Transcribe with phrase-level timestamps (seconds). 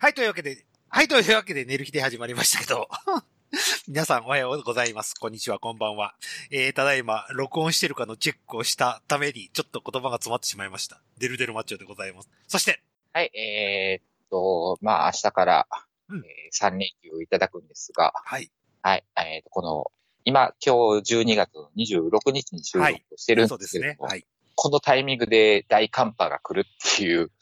[0.00, 2.88] はい、というわけで、はい、というわけで、寝る日で始まりましたけど。
[3.88, 5.14] 皆さんおはようございます。
[5.14, 6.14] こんにちは、こんばんは。
[6.52, 11.02] えー、ただいま、録音してるかのチェックをしたために、ちょっと言葉が詰まってしまいました。
[11.18, 12.30] デルデルマッチョでございます。
[12.46, 12.80] そして、
[13.12, 15.66] はい、えー、っと、まあ、明日から、
[16.10, 18.52] うんえー、3連休をいただくんですが、はい。
[18.82, 19.90] はい、えーっと、この、
[20.24, 23.80] 今、今日12月の26日に収録をしてるんそうですすね。
[23.80, 24.24] でけれども、はい。
[24.54, 27.32] このタイミングで大寒波が来るっていう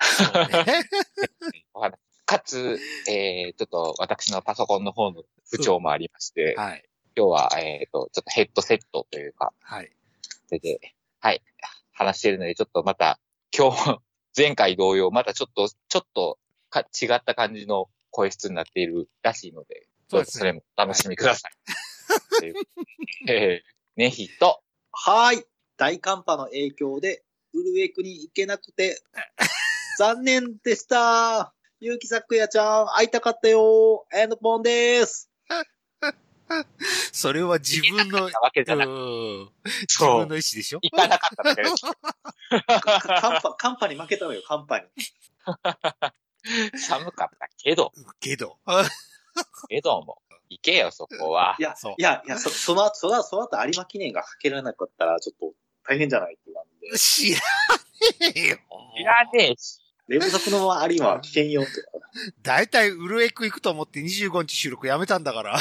[0.00, 0.84] そうね。
[1.74, 2.05] お話。
[2.26, 2.78] かつ、
[3.08, 6.84] えー、ちょっと私のパソコンの方の不調もありまして、はい。
[7.16, 9.90] 今日は、えーっと、ちょっとヘッドセットというか、はい。
[10.48, 11.42] それで、はい、
[11.92, 13.18] 話してるので、ちょっとまた、
[13.56, 14.02] 今日も、
[14.36, 21.52] 前回同様、またちょっと、ちょっとか、違った感じの声質になっているらしいので、そうですねそれもお楽しみください。
[22.38, 22.54] という
[23.28, 24.62] えー、ねひと、
[24.92, 25.44] はーい。
[25.78, 29.02] 大寒波の影響で、ウルエクに行けなくて、
[29.98, 31.55] 残念でした。
[31.78, 34.06] ゆうきさくやちゃん、会いたかったよ。
[34.14, 35.30] エンドポンです。
[37.12, 39.48] それは自分の、け自分の意
[40.06, 40.78] 思でしょ？
[40.80, 41.84] 行かなかっただけです。
[43.20, 44.86] 寒波、寒波に負けたのよ、寒波に。
[46.78, 48.56] 寒かったけど、けど。
[49.68, 51.56] けども、行けよ、そこは。
[51.58, 55.52] いやいや、いや、そその後、その後、その後有馬記念がかけられなかったら、ちょっと
[55.86, 56.98] 大変じゃないって言わんで。
[56.98, 57.40] 知ら
[58.20, 58.56] ねえよ。
[58.98, 59.82] いらねえし。
[60.08, 61.70] 連続のまま有馬は危険よって。
[62.42, 65.60] だいたいウルエク行くと思って25日収録やめたんだから。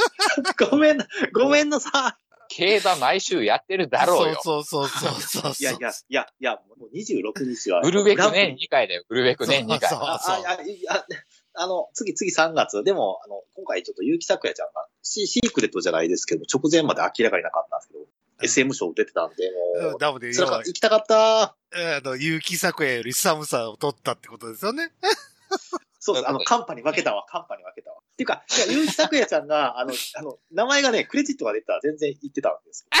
[0.70, 2.18] ごめんな、ごめんなさ
[2.48, 4.40] 競馬毎週やってるだろうよ。
[4.42, 5.52] そうそうそうそうそう。
[5.52, 5.54] い。
[5.60, 7.80] いやいや、いや、いや、もう26日は。
[7.82, 9.88] ウルベク年2回だよ、ウルベク年2回。
[9.88, 11.06] そうあ、あ、いや、いや、
[11.54, 12.82] あの、次、次3月。
[12.82, 18.00] でも、あの、今回ちょっと結城咲也ちゃんが、シシークレットじゃないですけど、直前まで明らかになかったんですけど、
[18.42, 19.50] SM 賞出てたんで、
[19.82, 21.42] もう、うんダムで、辛か行きたかった。
[21.42, 21.56] あ
[22.04, 24.92] の、結城作也より寒さを取ったってことですよね。
[26.00, 26.28] そうです。
[26.28, 27.98] あの、カンパに負けたわ、カンパに負けたわ。
[27.98, 32.98] っていうか、いや、結城咲也ちゃんが、 あの、あの、名前がね、クレジットが出てたら全然言ってたんですけ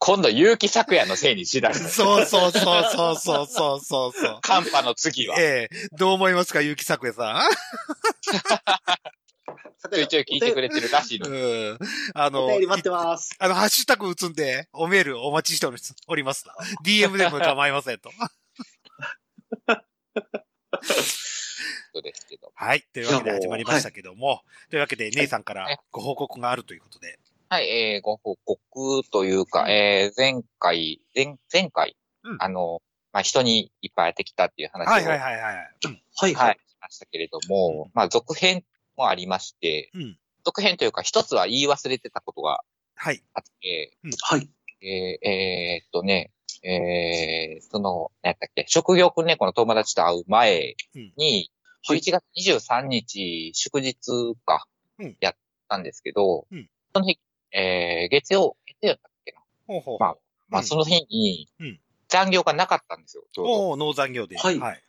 [0.00, 1.90] 今度、結城咲也のせいにしだす。
[1.90, 4.38] そうそうそうそうそうそうそうそう。
[4.42, 5.36] 寒波の次は。
[5.40, 7.42] ええどう思いますか、結城作也さ
[8.32, 8.97] ど。
[9.88, 11.28] ちょいちょい聞いてくれてるらしいの。
[11.28, 11.78] うん。
[12.14, 13.34] あおの便り、待ってます。
[13.38, 16.44] あの、ハッシュタグ打つんで、おメールお待ちしておりおります。
[16.84, 18.10] DM でも構いませんと。
[21.92, 22.52] そうですけど。
[22.54, 22.84] はい。
[22.92, 27.18] というわけで始まりましたけども、というわけで、姉さんからはいご報告があるということで。
[27.48, 32.82] はい、えー、ご報告というか、えー、前回、前、前回、うんあの、
[33.12, 35.42] まあ、人にいっぱい会ってきたっていう話を、はいはいはいはい。
[35.42, 38.64] はい、はい、しましたけれども、まあ、続編
[38.98, 40.18] もありまして、うん。
[40.44, 42.60] 続編というか、一つは言い忘れてたことが
[42.96, 43.22] はい。
[43.32, 44.50] あって、はい。
[44.82, 46.32] えー、えーっとね、
[46.64, 50.74] えー、その、何やったっけ、職業訓練校の友達と会う前
[51.16, 51.50] に、はい
[51.88, 53.94] 11月23日、祝日
[54.44, 54.66] か
[54.98, 55.34] うん、やっ
[55.68, 57.18] たんですけど、うんその日、
[57.52, 59.38] えー、月曜、月曜だったっけな。
[59.68, 59.98] ほうほう。
[60.00, 60.16] まあ
[60.48, 63.24] まあ、うんその日にうん、残業がなかったんですよ。
[63.38, 64.36] おお農残業で。
[64.36, 64.82] はいはい。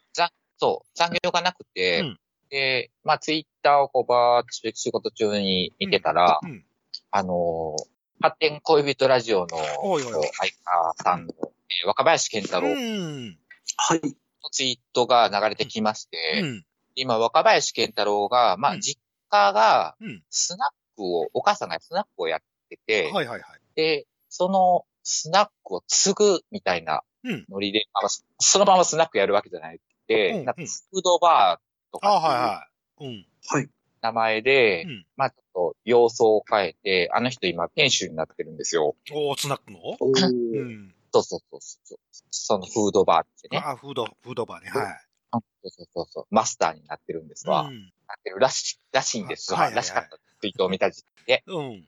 [0.59, 2.19] そう、残業がなくて、うん
[2.50, 6.66] で、まあ、ツイッターをこうばーっと仕事中に見てたら、うん。
[7.12, 7.84] あのー
[8.22, 9.48] 発展恋人ラジオの
[9.82, 13.38] おいおいおい相川さんの、えー若林健太郎うん。
[13.78, 14.02] はい。
[14.04, 16.66] のツイートが流れてきまして、うん。
[16.96, 19.00] 今若林健太郎が、まあ、うん実
[19.30, 20.24] 家がうん。
[20.30, 22.40] スナックを、お母さんがスナックをやっ
[22.70, 23.42] てて、はいはいはい。
[23.76, 27.46] で、そのスナックを継ぐみたいなうん。
[27.50, 33.16] ノリで、あのそのままスナックやるわけじゃないで、うんなんかフードバーとあはいかっていうはい。
[33.16, 33.25] うん。
[33.47, 33.69] はい。
[34.01, 38.95] 名前で、うんまあちょっと様相を変えて、あの人今店主になってるんですよ。
[39.11, 39.79] おースナックの？
[40.00, 40.94] うん。
[41.11, 42.00] そうそうそうそう。
[42.31, 43.61] そのフードバーってね。
[43.63, 44.69] あ、フード、フードバーね。
[44.69, 44.85] はい。
[45.31, 46.25] あそうそうそうそう。
[46.29, 47.63] マスターになってるんですわ。
[47.63, 47.91] うん。
[48.07, 49.59] なってるらしい、らしいんですわ。
[49.59, 51.44] はいはいはいらしかったツイートを見た時点で。
[51.47, 51.88] うん。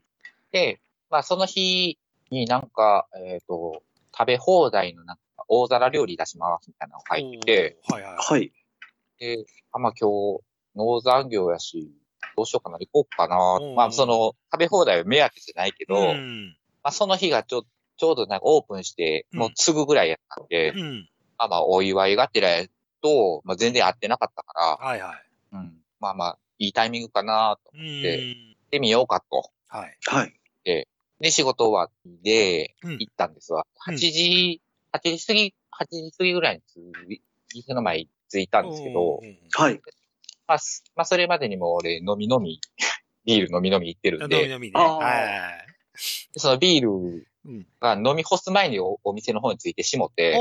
[0.52, 1.98] で、まあその日
[2.30, 3.84] になんか、えっ、と、
[4.14, 8.16] 食べ放題のなんか大皿料理出しますみたいなのが入ってて、はいはい。
[8.18, 8.52] はい。
[9.22, 10.42] で、あ、まあ今日、
[10.76, 11.92] 農残業やし、
[12.36, 13.76] どうしようかな、行こうかなうん。
[13.76, 16.58] まあその、食べ放題は目当てじゃないけど、うん。
[16.84, 17.64] まあその日がちょ、
[17.98, 21.10] ちょうどなんかオープンして、うんもうすぐぐらいやったんで、うん。
[21.38, 22.66] まあまあお祝いがてらや
[23.04, 25.26] と、まあ全然会ってなかったかはいはい。
[25.52, 25.78] ら、うん。
[26.00, 28.56] まあまあ、いいタイミングかなとう思って、行っん。
[28.72, 29.52] てみようかと。
[29.68, 29.98] はい。
[30.08, 30.34] はい。
[30.64, 30.88] で、
[31.30, 33.68] 仕事終わりでうん行ったんですわ。
[33.88, 34.62] うん8時、
[34.92, 36.64] 8時過ぎ、8時過ぎぐらい
[37.08, 37.22] に
[37.54, 39.82] 店の前に着いたんですけどう、ん、はい。
[40.48, 42.60] まあ、すまあそれまでにも俺飲み飲み、
[43.26, 44.80] ビール飲み飲み行ってるん飲みで、飲みね。
[44.80, 46.40] はい。
[46.40, 47.68] そのビールうん。
[47.80, 50.36] が飲み干す前におお店の方に着いてしもて、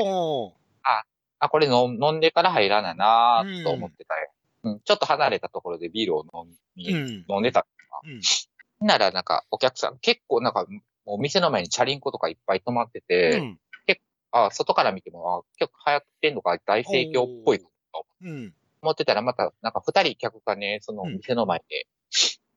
[0.82, 1.04] あ、
[1.38, 4.31] あ、これ飲飲んでから入らななーと思ってたよ。
[4.64, 4.81] うん。
[4.81, 7.25] ちょっと離れたところでビールを飲み、うん。
[7.28, 7.66] 飲んでた。
[8.04, 8.87] うん。
[8.87, 10.66] ならなんかお客さん、結構なんか、
[11.06, 13.60] もう店の前にチャリンコとかいっぱい止まってて、うん。
[14.32, 17.69] あ、外から見ても、あ、結構流行ってんのか大盛況っぽいと
[18.22, 18.55] うん。
[18.82, 21.87] 思ってたら、またなんか二人客がね、そのうん店の前で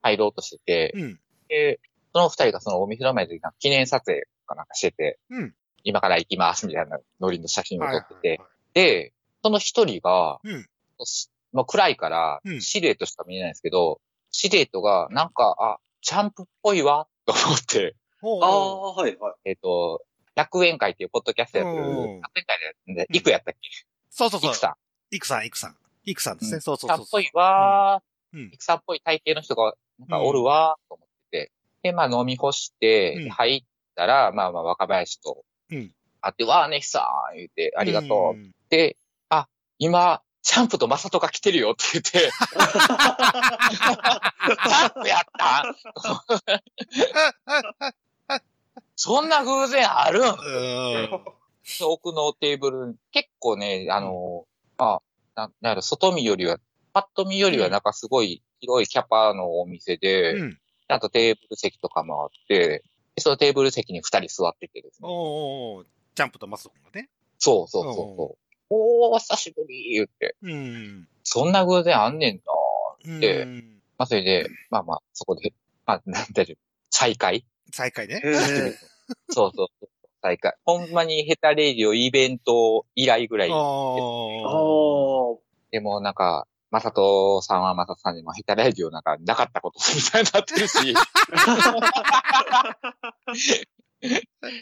[0.02, 1.20] 入ろうとしてて、うん。
[1.50, 1.80] で、
[2.14, 5.54] その二人がそのお店の前でなんか記念撮影かなんかしてて、うん。
[5.84, 9.14] 今から行きますみたいなノリの写真を撮ってて、はいはいで、
[9.44, 10.66] その一人が、うん
[11.06, 14.02] しまあ、暗いからうん、シルエットしか見えないんですけど、
[14.32, 19.34] シルエットが、なんか、あ、チャンプっぽいわ、と思って、おあーあ、はいはい。
[19.46, 23.70] えっ、と、楽園会っていうポッドキャストやってる、楽うん園会でやってる、イクやったっけ？
[24.10, 24.50] そうそうそう。
[24.50, 24.74] イクさん。
[25.16, 25.76] イクさん、イクさん。
[26.06, 26.56] イクさんですね。
[26.56, 26.62] うん。
[26.62, 28.50] そうそうそうさんっぽいわー、うん。
[28.54, 31.52] イクさんっぽい体型の人が、なんかおるわー、と思ってて。
[31.84, 33.30] で、まあ飲み干して、うん。
[33.30, 33.64] 入っ
[33.96, 38.38] たら、まあまあ若林とうん、会って、わーねひさん言って、ありがとう。
[38.38, 38.52] ん。
[38.70, 38.98] で、
[39.30, 45.64] あ、今、チャンプとマサトが来てるよって言って、チャンプやった？
[48.96, 50.26] そんな偶然あるん？
[51.86, 54.46] 奥のテーブル、結構ね、あの、
[54.78, 55.02] あ、
[55.36, 56.58] な、なんやろ、外見よりは、
[56.94, 60.54] パッと見よりはなんかすごい広いキャパのお店で、うん。
[60.54, 62.84] ちゃんとテーブル席とかもあって、
[63.16, 65.08] でそのテーブル席に二人座っててですね。
[65.10, 65.86] おー、
[66.16, 67.10] ジャンプとマスト君がね。
[67.40, 68.38] そうそうそうそう。
[68.70, 70.36] おー、久しぶり言って。
[70.42, 71.08] うん。
[71.24, 72.42] そんな偶然あんねんな。
[73.06, 73.46] うんで
[73.98, 75.54] まあそれで、まあまあ、そこで、
[75.86, 76.56] まあ、なんていうの
[76.90, 77.46] 再会？
[77.72, 78.22] 再開ね。
[79.30, 79.90] そうそう
[80.24, 80.32] そう。
[80.32, 80.56] 再会。
[80.64, 83.50] ほんまにヘタレイディオイベント以来ぐらい。
[83.50, 85.40] でも
[86.02, 90.96] なんか、まさとさんはまさとさんにもヘタレイディオなんかなかったことみたいになってるし。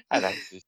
[0.10, 0.66] 話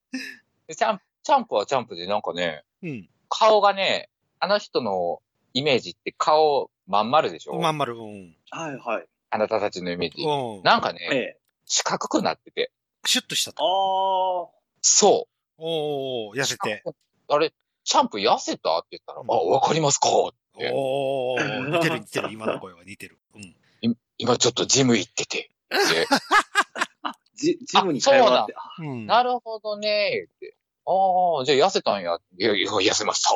[0.67, 3.09] でチャンプ、チャンプはチャンプでなんかね、うん。
[3.29, 4.09] 顔がね、
[4.39, 5.21] あの人の
[5.53, 7.59] イメージって顔まん丸でしょ？
[7.59, 7.93] まん丸。
[7.95, 8.35] うん。
[8.49, 9.05] はいはい。
[9.29, 10.23] あなたたちのイメージ。
[10.23, 10.63] うん。
[10.63, 11.37] なんかね、ええ。
[11.65, 12.71] 四角くなってて。
[13.05, 14.51] シュッとしたあと。
[14.53, 14.62] あ。
[14.83, 15.33] そう。
[15.57, 16.83] おー、痩せて。
[17.30, 17.53] あれ、
[17.85, 22.31] チャンプ痩せたって言ったら、うんあ、わかりますかっておー、 似てる似てる。
[22.31, 23.18] 今の声は似てる。
[23.33, 23.41] うん。
[23.41, 25.50] い今ちょっとジム行ってて。
[25.69, 25.77] で
[27.35, 28.56] ジジムに通わって。
[28.80, 29.07] うん。
[29.07, 30.56] なるほどね、言って。
[30.86, 32.19] ああ、じゃあ痩せたんや。
[32.38, 33.31] いやいや、痩せました。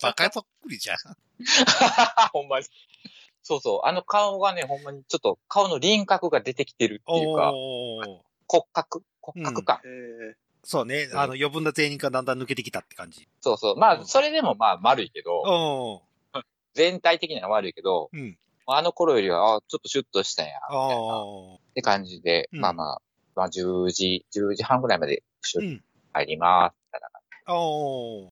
[0.00, 0.96] バカそっくりじゃん。
[2.32, 2.66] ほんまに。
[3.42, 3.80] そうそう。
[3.84, 8.20] あの顔がね、ほんまにちょっと顔の輪郭が出てきてるっていうか、おー。
[8.46, 9.80] 骨格骨格感、へ
[10.32, 10.36] え。
[10.64, 11.08] そうね。
[11.12, 13.26] あの、余分な全員がだんだん抜けてきたって感じ。
[13.40, 13.76] そうそう。
[13.76, 16.02] まあ、うんそれでもまあ丸いけど。
[16.74, 18.38] 全体的には悪いけど、うん。
[18.66, 21.22] あの頃よりは、あちょっとシュッとしたんや、みたいな。
[21.22, 21.60] っ。
[21.74, 23.02] て感じで、うんまあまあ、
[23.34, 25.84] まあ10時、10時半ぐらいまでシュッうん。
[26.12, 28.30] 入ります、みたいなおー。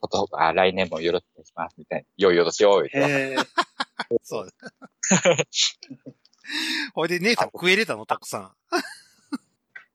[0.00, 2.06] こと、あ、来年もよろしくお願いします、みたいな。
[2.16, 3.36] よいよろしよう、みたい。
[4.22, 4.48] そう。
[6.94, 8.06] ほいで、姉さん食えれたの？
[8.06, 8.54] たくさ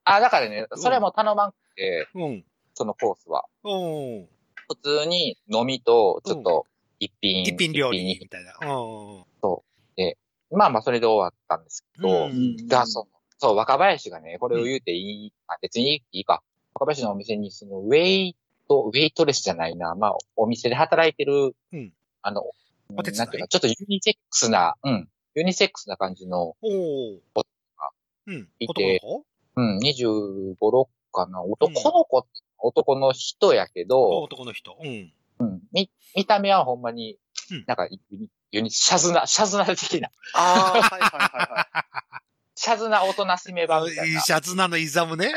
[0.05, 2.19] あ、だからね、それも頼まんくて、ん。
[2.19, 2.45] うん。
[2.73, 3.45] そのコースは。
[3.63, 6.65] 普通に飲みと、ちょっと、
[6.99, 7.43] 一品。
[7.43, 8.53] 一品料理一みたいな。
[8.71, 9.25] お
[10.55, 16.43] まあまあ、それで終わったんですけど、うんだそう、そう、若林がね、これを言うていい、あ、別にいいか。
[16.75, 18.35] 若林のお店に、その、ウェイ
[18.67, 22.43] ト、ウェイトレスじゃないな、まあ、お店で働いてる、うんあの、
[22.89, 27.19] なんていうか、ちょっとユニセックスな、うん、ユニセックスな感じの、おー。
[28.27, 28.47] うん。
[28.59, 29.25] いて男の子？
[29.55, 34.77] うん、25、6かな、男の子って、男の人やけど、男の人。
[34.81, 35.13] うん。
[35.39, 37.17] うん、見、見た目はほんまに
[37.51, 37.87] うん、なんか、
[38.51, 41.83] ユニ、シャズナ、シャズナ的な、ああ、はいはいはい
[42.55, 44.21] シャズナおとなしめ版みたいな。
[44.21, 45.33] シャツナのイザムね。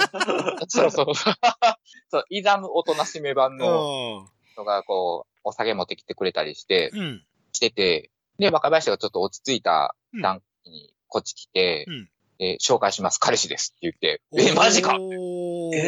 [0.68, 1.06] そうそう。
[2.10, 4.30] そう、イザムおとなしめ版うのん。
[4.52, 7.26] 人がこう、お酒持ってきてくれたりして、うん。
[7.52, 15.78] してて、で、若林がちょっと落ち着いた段階にこっち来て、うんで、紹介します、彼氏ですって言って、え、マジかおーはい。
[15.78, 15.82] へ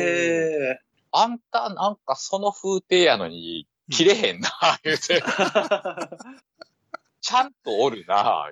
[0.72, 0.80] え。
[1.12, 4.50] あんたなんかその風景やのに、切れへんな、
[4.84, 5.22] 言うて、
[7.20, 8.50] ちゃんとおるな、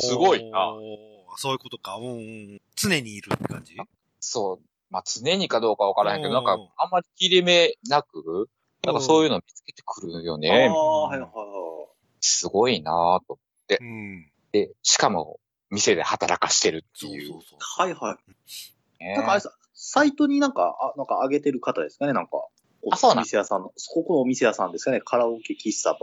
[0.00, 0.74] すごいな
[1.36, 1.96] そういうことか。
[1.96, 2.60] うんうん。
[2.74, 3.76] 常にいるって感じ？
[4.18, 4.60] そう。
[4.90, 8.48] まあ、常にかどうかわからへんけど、なんかあんまり切れ目なく、
[8.84, 10.50] なんかそういうの見つけてくるよあね。
[10.50, 11.86] あ、はいはいは
[12.20, 13.38] すごいなぁと。
[13.80, 14.30] うん。
[14.52, 15.38] で、しかも、
[15.70, 17.28] 店で働かしてるってそういう。
[17.32, 17.88] そうそう。
[17.88, 17.92] い。
[17.94, 18.18] はいは
[19.00, 19.04] い。
[19.04, 22.46] ねなんかあれさ、サイトになんか、あ、なんか上げてる方ですかね、なんか。
[22.92, 26.00] あそうなんお店屋さんの、ここのお店屋さんですかね、カラオケ喫茶バー、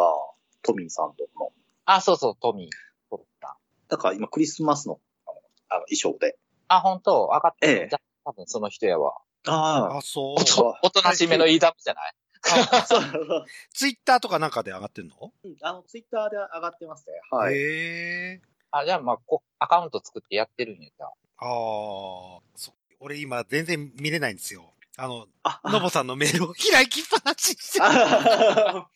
[0.64, 1.52] トミーさんとの。
[1.86, 2.70] あ、そうそう、トミー。
[3.10, 3.58] 撮った
[3.88, 6.38] だから今クリスマスの、あの、あの衣装で。
[6.68, 7.26] あ、本当？
[7.32, 9.18] 上がってええるじゃあ多分その人やわ。
[9.48, 10.42] ああ、そう。
[10.42, 12.14] おとおとなしめのイーダムじゃない？
[12.52, 13.46] あ、そ うそう。
[13.74, 15.32] ツイッターとかなんかで上がってんの？
[15.44, 17.14] うんあの、ツイッターで上がってますね。
[17.32, 17.56] はい。
[17.56, 18.42] へえ。
[18.72, 21.10] あ、じゃあまあ、こアカウント作ってやってるんやじゃあ。
[21.10, 21.14] あ
[21.46, 22.74] あ、そう。
[23.00, 24.74] 俺今全然見れないんですよ。
[24.98, 27.86] あの、あ、のぼさんのメールを開きっぱなしにしてる。
[27.86, 28.90] あ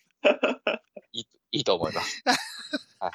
[1.14, 2.24] いいいいと思います。
[2.26, 2.34] ま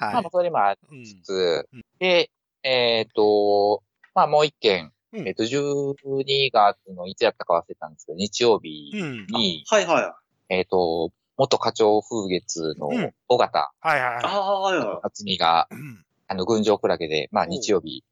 [0.00, 0.28] あ、はい。
[0.32, 2.30] それもありうんつつ、うんで、
[2.62, 3.82] えっ、と、
[4.14, 9.26] まあもう一件、うんえっ、と、12月のいつやったか忘れたんですけど、日曜日うん。
[9.26, 10.16] に、はいは
[10.48, 10.54] い。
[10.54, 14.24] えっ、と、元課長風月のうん尾形はいはいあはい。
[14.24, 14.98] あ、はいはい。
[15.02, 18.02] 厚みが、うんあの、群青クラゲで、まあ日曜日、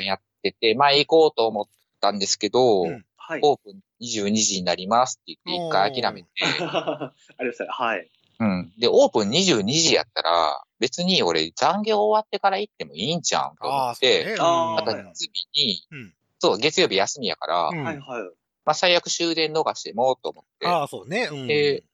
[0.00, 1.64] やってて、まあ行こうと思っ
[2.00, 3.40] たんですけど、うんはい。
[3.42, 7.66] オープン22時になりますって言って一回諦めて、 ありがとうございます。
[7.68, 8.10] はい。
[8.40, 8.72] うん。
[8.78, 14.36] で、オープン22時やったら、別に俺残業終わってから行ってもいいんじゃんと思って、ね。
[14.38, 18.22] あーまたはい月日に、うんそう、月曜日休みやから、うんはいはい。
[18.64, 21.28] まあ最悪終電逃してもと思って、ああ、そうね。
[21.30, 21.46] うん。
[21.48, 21.84] で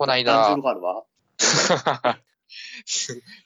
[0.00, 1.04] このダンジ間ョル、ガールは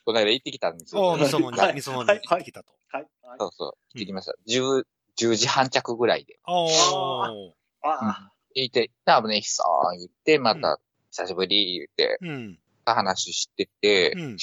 [0.05, 1.19] この間行ってきたんですおよ。
[1.21, 2.71] みそのには、いみそのに行ってきたと。
[2.93, 3.03] はい。
[3.23, 4.35] はいそうそう、行ってきました。
[4.49, 4.85] 10、
[5.19, 6.39] 10時半着ぐらいで。
[6.47, 7.51] おー。
[7.83, 9.65] あ行って、多分ね、さ
[9.97, 10.79] ん言って、また、
[11.11, 12.59] 久しぶり言って、うん。
[12.85, 14.37] 話してて、うん。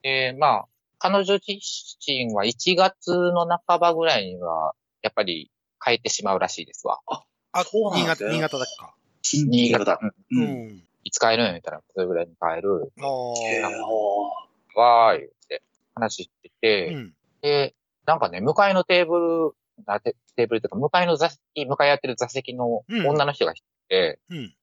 [0.00, 0.64] で、まあ、
[0.98, 1.60] 彼女自
[2.00, 5.50] 身は1月の半ばぐらいには、やっぱり
[5.84, 7.00] 帰ってしまうらしいですわ。
[7.06, 8.94] あ、新潟、そうなんですね新潟だっけか。
[9.22, 10.00] 新新潟潟。。
[10.30, 10.88] うんううん。
[11.04, 11.08] ん。
[11.08, 12.92] いつ帰るんやったら、それぐらいに帰る。
[13.02, 14.78] おへーー。
[14.78, 15.62] わー言って、
[15.94, 17.14] 話してて、うん。
[17.40, 17.74] で、
[18.06, 24.54] なんかね、向かいのテーブル、なテテーブルというか、向かいの座席、向かい合ってる座席のうん女の人がいて、うん。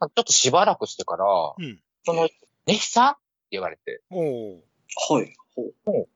[0.00, 1.24] まあちょっとしばらくしてから、
[1.58, 1.80] うん。
[2.04, 2.28] その、
[2.66, 3.10] ネヒさん？
[3.10, 3.20] って
[3.52, 4.60] 言われて、おー。
[5.10, 5.34] はい。
[5.54, 6.06] ほう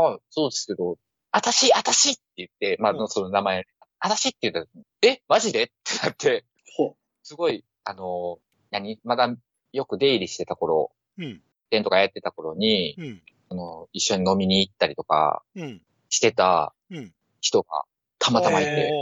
[0.00, 0.96] はい、そうですけど、
[1.32, 3.66] あたし、あたしって言って、まうんあ、その名前、
[3.98, 4.66] あたしって言ったら、
[5.02, 5.22] え？
[5.26, 5.64] マジで？
[5.64, 6.44] ってなって、
[6.76, 6.94] ほ
[7.24, 8.38] すごい、あの、
[8.70, 9.34] 何まだ
[9.72, 11.42] よく出入りしてた頃、うん。
[11.70, 13.22] 店とかやってた頃に、うん。
[13.50, 15.82] あの、一緒に飲みに行ったりとかうん。
[16.08, 17.12] してたうん。
[17.40, 17.84] 人が
[18.18, 18.92] たまたまいへて、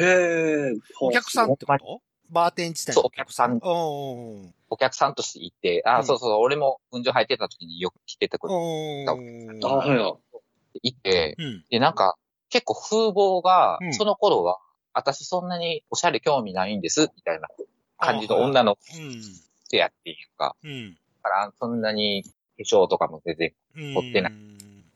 [0.00, 0.72] へえ。
[1.00, 2.00] お客さんってこと？
[2.30, 8.54] バーテン自体そうのお客さんお客さんとして行って、あ、うんそうそう、俺も運上入ってた時によく来てたくる。
[8.54, 9.66] おあ、ー。
[9.66, 10.80] はいはい。
[10.82, 11.64] 行って、うん。
[11.70, 12.16] で、なんか、
[12.48, 14.58] 結構風貌がうん、その頃は、
[14.92, 17.48] 私そんなにおしゃれ興味ないんです、みたいな
[17.98, 19.22] 感じの女のうん。
[19.66, 20.94] 人やっていうか、うん。
[20.94, 22.24] だからそんなに
[22.58, 23.94] 化粧とかも全然うん。
[23.94, 24.32] 持ってない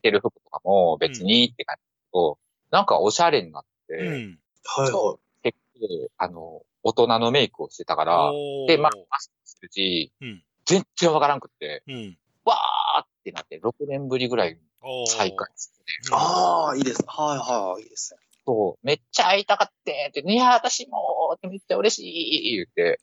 [0.00, 2.38] 着てる服とかも別にって感じだけど、
[2.70, 4.38] なんかおしゃれになって、うん。
[4.64, 8.30] はいは結構、あの、大人のメイクをしてたから、
[8.66, 12.18] で、まあ、マスクするし、うん全然わからんくって、うん。
[12.44, 14.58] わーってなって、6年ぶりぐらい
[15.06, 16.12] 再会して、い。
[16.12, 17.02] ああ、いいです。
[17.06, 17.84] はいはい。
[17.84, 18.20] いいですね。
[18.48, 22.98] そう、めっちゃ会いたかってって、いや、私もってめっちゃ嬉しい言って。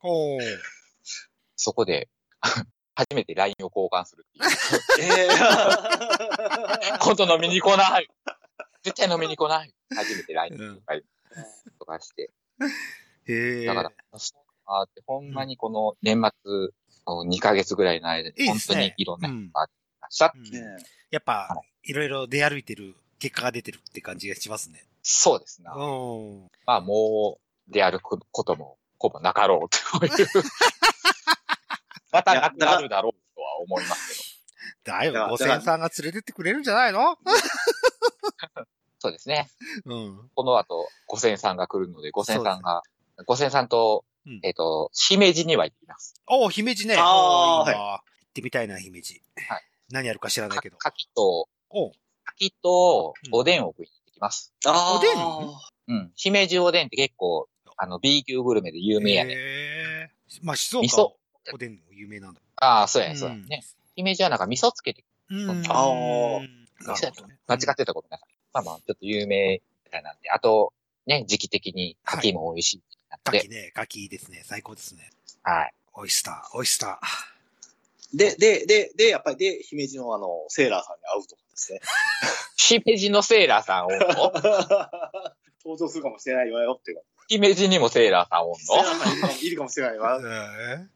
[1.55, 2.09] そこで、
[2.95, 5.21] 初めて LINE を交換するっていう。
[5.21, 5.29] ええ。
[6.99, 8.07] 今度飲みに来ない
[8.81, 10.83] 絶対飲みに来ない初めて LINE うん。
[11.77, 12.31] とかして。
[13.27, 13.65] へえ。
[13.65, 13.91] だから、
[14.65, 16.69] あって、ほんまにこの年末、
[17.05, 19.71] 2ヶ月ぐらいの間に、本当にいろんな人があり
[20.01, 20.33] ました。
[20.35, 24.83] うんねやっぱは、いろいろ出歩いてる結果が出てるって感じがしますね。
[25.07, 25.71] そうですな。
[25.75, 26.49] うん。
[26.65, 30.11] まあもう、出歩くことも、ほぼなかろうという。
[32.11, 34.35] またなくなるだろうとは思います
[34.83, 34.97] けど。
[34.97, 37.17] だいぶ、だから五千さんが連れてってくれるんじゃないの？
[38.97, 39.51] そうですね。
[39.85, 40.31] うん。
[40.33, 42.81] この後、五千さんが来るので、五千さんが、
[43.27, 46.15] 五千さんと、うんえっ、と、姫路には行ってきます。
[46.25, 46.95] お姫路ね。
[46.97, 49.21] あーおいいな行ってみたいな、姫路。
[49.47, 49.63] はい。
[49.89, 50.77] 何やるか知らないかけど。
[50.77, 51.91] 柿と、お
[52.23, 54.53] 柿とうんおでんを食いにます。
[54.65, 54.99] あーお
[55.89, 56.11] でんうん。
[56.15, 59.33] 姫路おでんって結構、あの、B 級グルメで有名やね。
[59.33, 60.09] へえ。
[60.41, 61.11] まあ、静岡味噌
[61.53, 62.41] おでんも有名なんだ。
[62.57, 63.63] ああ、そうやね、うんそうやね。
[63.95, 65.49] 姫路はなんか味噌つけて、うん。
[65.49, 67.37] あなーるほどね。
[67.47, 68.29] 間違ってたごめんなさい。
[68.53, 70.73] まあまあ、ちょっと有名みたいなんで、あと、
[71.05, 74.41] ね、時期的に柿も美味しいなって、ガキね、ガキいいですね。
[74.43, 75.09] 最高ですね。
[75.43, 75.73] はい。
[75.93, 76.99] オイスター、オイスタ
[78.13, 81.79] で、で、で、で、やっぱり、で、姫路のあの、セーラーさんに会うとかですね。
[82.57, 84.07] 姫路のセーラーさんおんの？
[85.63, 87.03] 登場するかもしれないわよっていうか。
[87.27, 90.19] 姫路にもセーラーさんおんセーラのーさんいるかもしれないわ。
[90.21, 90.87] ー。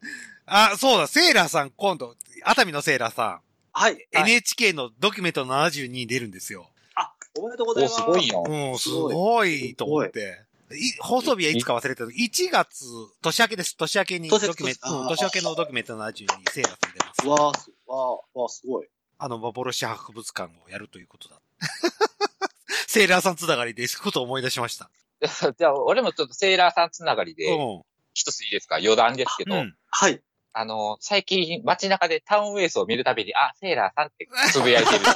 [0.45, 3.93] あ、そうだ、セーラーさん、今度、熱海のセーラーさはい。
[3.93, 6.69] ん、はい NHK のドキュメント72に出るんですよ。
[6.95, 8.01] あ、おめでとうございお、ます。
[8.01, 8.43] すごいよ。
[8.47, 10.43] うん、すごいと思って。
[10.71, 12.85] い放送日はいつか忘れたけど、1月、
[13.23, 13.75] 年明けです。
[13.75, 17.27] 年明けにド年キュメント、年明けのドキュメント72にセーラーさん出ます。
[17.27, 18.87] わーす、わー、わー、すごい。
[19.21, 21.39] あの、幻博物館をやるということだ。
[22.87, 24.89] セーラーさんつながりで、そういうことを思い出しました。
[25.59, 27.83] じゃあ、俺もちょっとセーラーさんつながりで、うん。
[28.13, 29.75] 一ついいですか余談ですけど、うん。
[29.91, 30.21] はい。
[30.53, 35.05] あの、最近街中でタウンウェイスを見るたびに、あ、セーラーさんってつぶやいてる。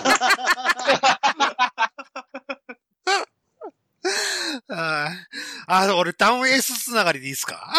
[4.70, 5.12] あー
[5.68, 7.74] あ、俺、タウンエースつながりでいいですか？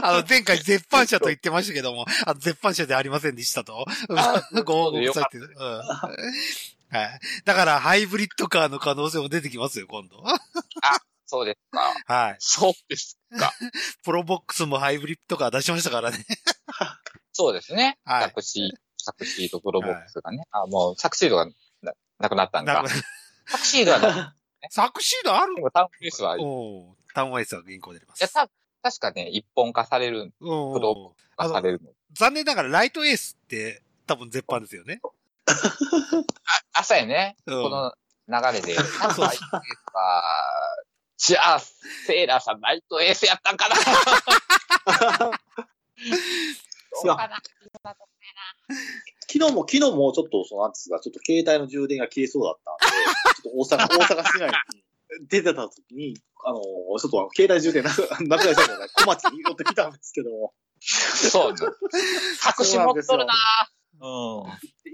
[0.04, 3.86] あの、前回絶版社と言ってましたけども、あの絶版社でありませんでしたと。
[4.16, 5.54] あご報告されてる。
[5.56, 5.78] うん。
[5.78, 7.20] はい。
[7.44, 10.24] だから、ハイブリッドカーの可能性も出てきますよ、今度。
[11.26, 12.12] そうですか。
[12.12, 12.36] はい。
[12.40, 13.52] そうですか。
[14.04, 16.24] プロボックスもハイブリッドカー出しましたからね。
[17.32, 17.98] そうですね。
[18.04, 20.42] はいサクシー、サクシードプロボックスがね。
[20.50, 21.46] あ、もうサクシードが
[21.82, 22.90] ななくなったんだなんか。
[23.46, 24.36] サクシードはな、
[24.70, 28.22] サクシードあるでもタウンウェイスは、いおータウンエースは銀行出てます。
[28.22, 28.50] や、た
[28.82, 31.90] 確かね、一本化される、うんプロ化されるの。
[32.12, 35.00] 残念ながらライトエースって多分絶版ですよね。
[36.72, 37.36] あ、そうやね。
[37.46, 37.94] うんこの
[38.28, 38.74] 流れで。
[38.74, 40.22] 多分ライトエースは、
[41.18, 43.74] じゃあ、セーラーさんライトエースやったんかな
[47.04, 47.36] どうかな
[49.32, 52.96] 昨日も、昨日もちょっと、そのなんですが、ちょっと携帯の充電が切れそうだったんで、
[53.42, 54.82] ちょっと大阪、大阪市内に
[55.28, 56.14] 出てた時に、
[56.44, 61.58] あの、ちょっと携帯充電なく なくなりそうなので、小町に寄ってきたんですけども、そうね。
[62.58, 63.34] 隠し持っとるな。
[64.00, 64.08] うん。
[64.08, 64.48] 行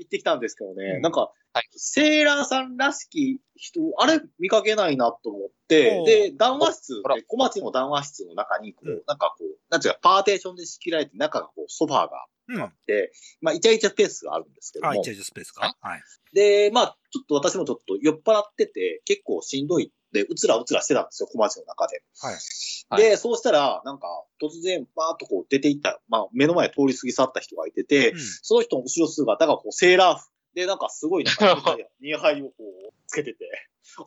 [0.04, 1.02] ってきたんですけどね、うん。
[1.02, 1.68] なんか、はい。
[1.76, 9.02] セーラーさんらしき人、あれ見かけないなと思ってで、談話室小町の談話室の中に、こう、うん。
[9.06, 12.60] なんかこう、なんていうか、パーテーションで仕切られて、中がこう、ソファーがうん。
[12.60, 15.74] あって、まあ、イチャイチャスペースがあるんですけどあ、もイチャ、イチャスペースか。
[15.80, 16.02] はい。
[16.32, 19.92] で、まあ、ちょっと私もちょっと酔っ払ってて、結構しんどいで、
[20.22, 22.02] うつらうつらしてたんですよ、小町の中で。
[22.20, 22.32] はい。
[22.32, 24.06] はいで、そうしたら、なんか、
[24.40, 30.30] 突然、バーっとこう出ていった、まあ、目の前通り過ぎ去った人がいてて、うんその人の後ろ姿がこう、セーラー服。
[30.54, 33.44] で、なんかすごい、なんか、 ニアハイをこう、つけてて、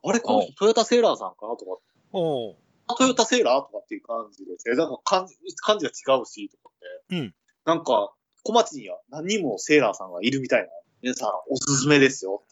[0.03, 1.77] あれ、この人トヨタセーラーさんかなとか、
[2.13, 2.55] お
[2.97, 4.75] トヨタセーラーとかっていう感じですね。
[4.75, 7.15] なんか感じ、感じが違うし、とかって。
[7.15, 7.35] うん
[7.65, 10.67] なんか、小町には何人もセーラーさんがいるみたいな。
[11.01, 12.43] 皆さん、おすすめですよ。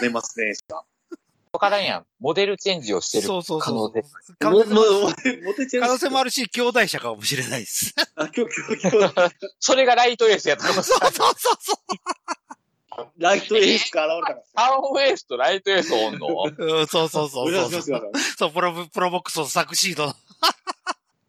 [0.00, 0.84] 年末年始が。
[1.52, 2.06] わからんやん。
[2.20, 4.04] モデルチェンジをしてるそうそうそう可能性。。
[4.38, 4.82] 可能性も
[5.80, 6.26] 可能性もある。
[6.26, 7.92] るし、兄弟車かもしれないです。
[8.14, 11.12] あ、今日、今日、今日、それがライトエースやったかもしそうれない。
[11.12, 13.06] そうそうそう。
[13.18, 14.68] ライトエースが現れたから。
[14.68, 16.28] タウンウェイスとライトエースおんの？
[16.56, 17.96] うん、そうそうそうそそう。
[17.96, 18.18] いう。
[18.36, 20.14] そう、プロ、プロボックスのサクシードの。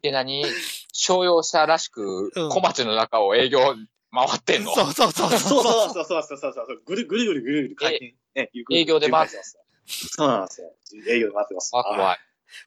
[0.02, 0.44] で、何？
[0.92, 3.74] 商用車らしくうん、小町の中を営業
[4.12, 5.62] 回ってんの、そうそうそうそうそう。
[5.64, 6.82] そうそうそうそうそうそう。
[6.86, 8.50] ぐるぐるぐるぐるぐる回転。
[8.70, 9.58] 営業で回ってます。
[9.86, 10.72] そうなんですよ。
[11.08, 11.70] 営業で回ってます。
[11.74, 12.18] あ、怖い。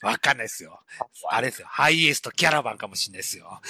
[0.02, 0.80] わかんないですよ。
[1.28, 1.68] あれですよ。
[1.68, 3.60] ハイエースとキャラバンかもしれないですよ。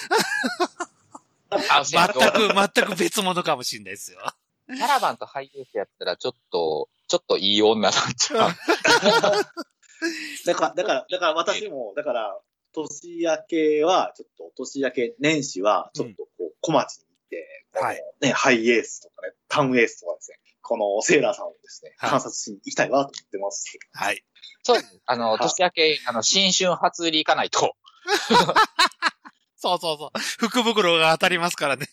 [1.50, 2.48] あ、全全く。
[2.48, 4.18] く、全く別物かもしれないですよ。
[4.66, 8.50] キャラバンとハイエースやったら、ちょっと、ちょっといい女なんちゃう？
[10.46, 12.40] だから、だから、だから私も、だから、
[12.74, 23.78] 年明けは、ちょっと、年明け年始は、ちょっとこう、小町に行って、はいね、ハイエースとかね、タウンエースとかですね、このセーラーさんをですね、はい観察しに行きたいなと思ってます。
[23.92, 24.24] はい。
[24.64, 25.00] そうです。
[25.06, 27.76] あの、はい年明け、あの、新春初売り行かないと。
[29.56, 30.20] そうそうそう。
[30.38, 31.86] 福袋が当たりますからね。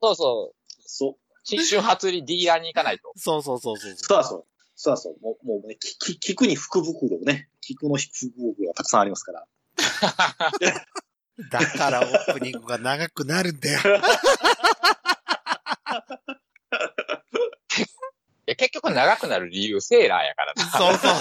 [0.00, 0.72] そうそう。
[0.86, 3.12] そう、新春初売りディーラーに行かないと。
[3.16, 3.94] そうそうそうそう。
[3.96, 4.46] そうそう。
[4.76, 5.16] そうそう。
[5.22, 7.48] もう、もうね、き、き、菊に福袋ね。
[7.60, 9.46] 菊の福袋がたくさんありますから。
[11.50, 13.80] だからオープニングが長くなるんだよ。
[18.46, 20.62] いや結局長くなる理由、セーラーやからな。
[20.70, 21.12] そうそう。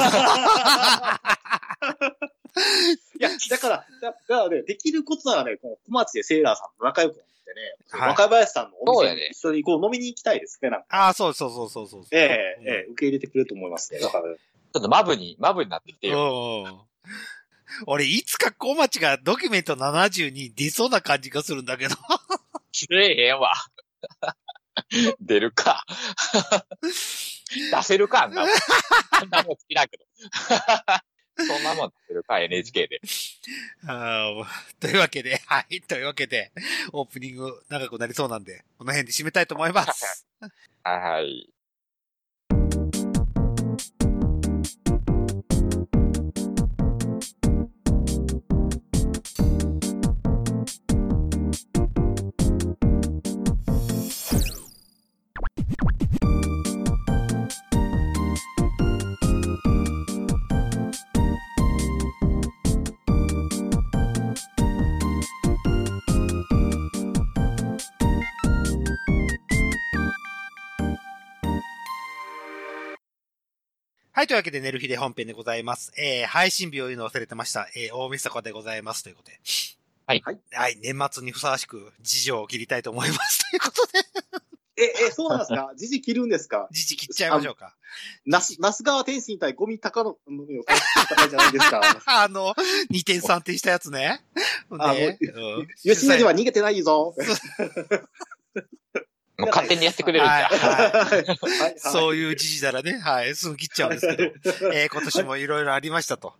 [3.20, 10.88] いや、だから、だだからね、できることならね、この小町でセーラーさんと仲良くなってね、はい若林さんのおそうやね店に一緒にこう飲みに行きたいですね、なんか。
[10.90, 12.04] ああ、そうそうそうそうそう。
[12.12, 14.00] ええ受け入れてくれると思いますね。
[14.00, 16.64] だから、ちょっとマブに、マブになってきてよ。
[16.68, 16.82] うん。
[17.88, 21.96] 俺、いつか小町がドキュメント70に出そうな感じがするんだけど。
[22.90, 23.54] 出えへんわ。
[25.20, 25.86] 出るか。
[27.72, 28.50] 出せるか、あんなもん。
[29.12, 30.06] あんなもん好きだけど。
[31.46, 33.02] そんなもん出せるか、NHK で。
[34.80, 35.82] というわけで、はい。
[35.82, 36.52] というわけで、
[36.94, 40.28] オープニング長くなりそうなんで、この辺で締めたいと思います。
[40.84, 41.55] はい。
[74.18, 75.92] はい、というわけで、寝る日で本編でございます。
[75.98, 77.68] えー、配信日を言うの忘れてました。
[77.76, 79.04] えー、大晦日でございます。
[79.04, 79.42] ということで。
[80.08, 80.40] はいはい。
[80.54, 83.44] はい、年末にふさわしく、事情を切りたいと思います。
[83.52, 84.00] ということで、
[84.78, 85.70] え、え、そうなんですか？
[85.76, 86.70] 時事切るんですか？
[86.72, 87.76] 時事切っちゃいましょうか。
[88.26, 91.82] 那須、那須川天心対ゴミ高野の戦いじゃないですか？
[92.24, 92.54] あの、
[92.92, 94.24] 2点3点したやつね。
[94.80, 97.14] あねもうん吉野には逃げてないぞ。
[99.38, 100.58] もう勝手にやってくれるんはいだ。
[100.58, 104.24] はいはいはい そういう時事ならね、はい、すぐ切っちゃうんですけど、
[104.74, 106.36] えー今年もいろいろありましたと。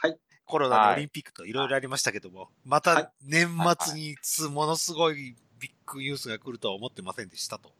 [0.00, 0.18] はい。
[0.44, 3.48] コロナのオリンピックといろいろありましたけども、まはいた年
[3.80, 7.72] 末につものすごいビッグニュースが来るとは思ってませんでしたと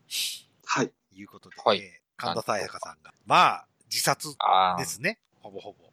[0.65, 0.91] はい。
[1.15, 1.75] いうことで、は
[2.17, 4.29] 神田沙也加さんが、まあ、自殺
[4.79, 5.93] ですね、ほぼほぼ。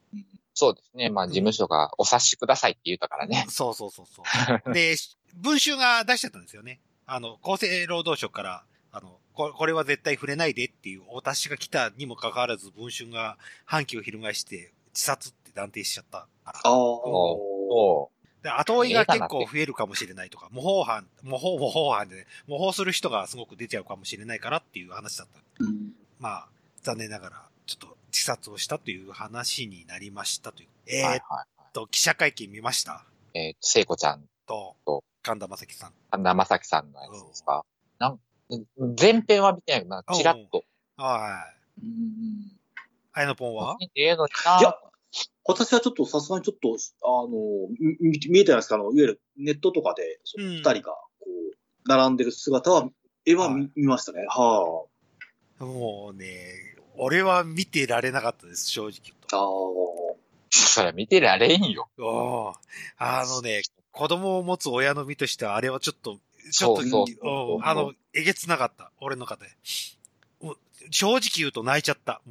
[0.54, 1.10] そうですね。
[1.10, 3.46] まあ、事務所がお察しくださいって言ったからね。
[3.50, 4.24] そうそうそうそ
[4.70, 4.74] う。
[4.74, 4.96] で、
[5.36, 6.82] 文集が出しちゃったんですよね。
[7.12, 16.60] あの、厚生労働省から、あの、ここれは絶対触れないでっていうお達しが来たにもかかわらず、文春が反旗を翻して自殺って断定しちゃったから。
[16.64, 16.72] ああ。
[16.72, 18.10] お
[18.44, 25.64] で、後追いが結構増えるかもしれないとか、模倣犯、模倣、模倣犯で、模倣する人がすごく出ちゃうかもしれないからっていう話だった。
[25.64, 26.48] うんまあ、
[26.82, 30.70] 残念ながら、ちょっと自殺をしたという話になりましたという。
[30.88, 33.04] えーっはいはと、記者会見見ました？
[33.34, 33.40] い。
[33.40, 35.94] えー、聖子ちゃん、とと、神田正輝さん。
[36.10, 37.64] 神田正輝さんのやつですか？
[38.00, 38.20] なん
[39.00, 40.64] 前編は見てないけど、チラッと。
[40.98, 41.46] は
[41.82, 41.86] い。
[43.14, 43.78] あやのぽんは？
[43.96, 44.76] ええのにないや、
[45.46, 47.30] 私はちょっとさすがにちょっと、あの、
[48.02, 48.76] み見えてないですか？
[48.76, 51.56] あの、いわゆるネットとかで、二人が、こう、
[51.88, 52.90] 並んでる姿は、
[53.26, 54.26] 絵は見,、はい見ましたね。
[54.28, 54.86] は
[55.60, 56.54] もうね、
[56.98, 59.38] 俺は見てられなかったです、正直あ。
[59.38, 60.09] あ。
[60.52, 61.90] そりゃ見てられんよ。
[62.98, 66.20] あのね、子供を持つ親の身としては、あれはちょっと、
[66.52, 69.48] ちょっと、そうそうそううんあの、えげつなかった、俺の中で。
[70.92, 72.22] 正直言うと泣いちゃった。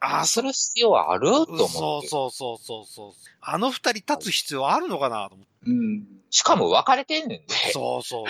[0.00, 1.30] ああ、する必要はある？
[1.30, 1.72] と思って。
[1.72, 3.12] そうそうそうそうそう。
[3.40, 5.52] あの二人立つ必要あるのかなと思って。
[5.66, 6.04] うん。
[6.30, 7.54] しかも別れてんねんで。
[7.72, 8.26] そうそう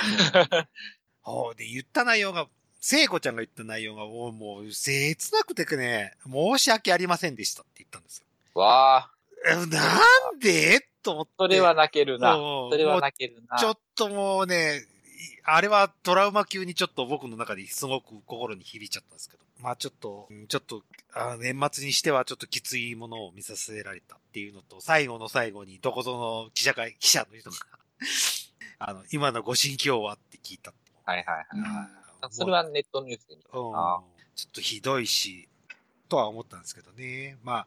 [1.25, 1.55] そう。
[1.57, 2.49] で、言った内容が、
[2.81, 8.27] 聖子ちゃんが言った内容が、もう、もう、切なくてね、申し訳ありませんでしたって言ったんですよ。
[8.61, 9.14] わあ、え
[9.45, 10.89] なんで？
[11.03, 11.33] と思って。
[11.39, 12.35] それは泣けるな。
[12.35, 13.59] うんそれは泣けるな。
[13.59, 19.45] ちょっともうね、いあれはトラウマ級にちょっと僕の中ですごく心に響いちゃったんですけど。
[19.61, 20.83] まあちょっと、うんちょっと、
[21.15, 27.57] あ年末にしてはちょっときついものを見させられたっていうのと、最後の最後にどこぞの記者会、記者の人が、
[28.79, 30.93] あの、今のご心境はって聞いたって。
[31.05, 31.61] はいはいはい。
[31.61, 34.03] はいそれはネットニュースで見たうんな。
[34.35, 35.49] ちょっとひどいし、
[36.09, 37.37] とは思ったんですけどね。
[37.43, 37.67] まあ、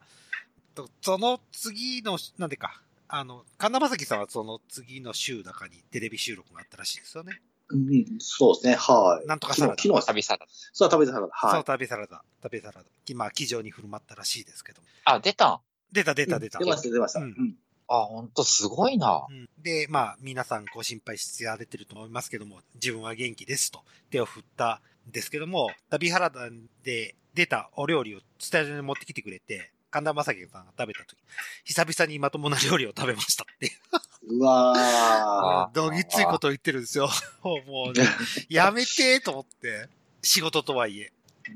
[0.78, 7.42] とその次の、なんでか、あの、神田正輝さんはその次の週だかにテレビ収録があったらしいですよね。
[7.70, 8.76] うん、そうですね。
[8.76, 9.28] はい。
[9.28, 10.46] なんとかサラダ昨日、は、旅サラダ。
[10.72, 11.28] そう、食べてたから。
[11.42, 11.64] そう、はい。
[11.68, 12.84] 食べサラダ、食べサラダ。
[13.08, 14.88] 今、機上に振る舞ったらしいですけども。
[15.04, 15.50] あ、出た？
[15.50, 15.60] ん
[15.92, 16.60] 出た出た出た。
[16.60, 17.20] 出ました、出ました。
[17.20, 17.56] ううんん。
[17.90, 19.26] あ、ほんとすごいな。
[19.30, 26.50] うんで、まあ、皆さんご心配してやれてると思いますけども、自分は元気ですと手を振ったんですけども、旅サラダ
[26.84, 31.20] で出たお料理をスタジオに持ってきてくれて、神田正輝さんが食べたとき、
[31.66, 34.40] 久々にまともな料理を食べましたっていう。
[34.40, 37.10] うわどぎついことを言ってるんですよ。
[37.44, 38.06] もうね、
[38.50, 39.90] やめてと思って。
[40.22, 41.12] 仕事とはいえ。
[41.50, 41.54] ー。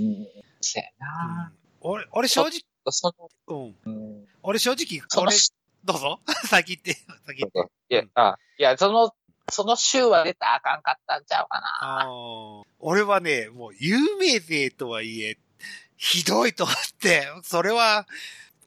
[0.00, 0.26] うんうん。
[0.60, 0.86] せや
[1.24, 1.52] うんな。
[1.80, 3.76] 俺、俺正直、その、うん。
[3.84, 4.28] うん。
[4.42, 5.36] 俺正直、その俺、
[5.84, 6.20] どうぞ。
[6.48, 7.70] 先言って、先言って。
[7.88, 9.14] いや、あ、いや、その、
[9.50, 12.06] その週は出たらあかんかったんちゃうかな。
[12.78, 15.38] 俺はね、もう有名税とはいえ、
[16.00, 18.06] ひどいと思って、それは、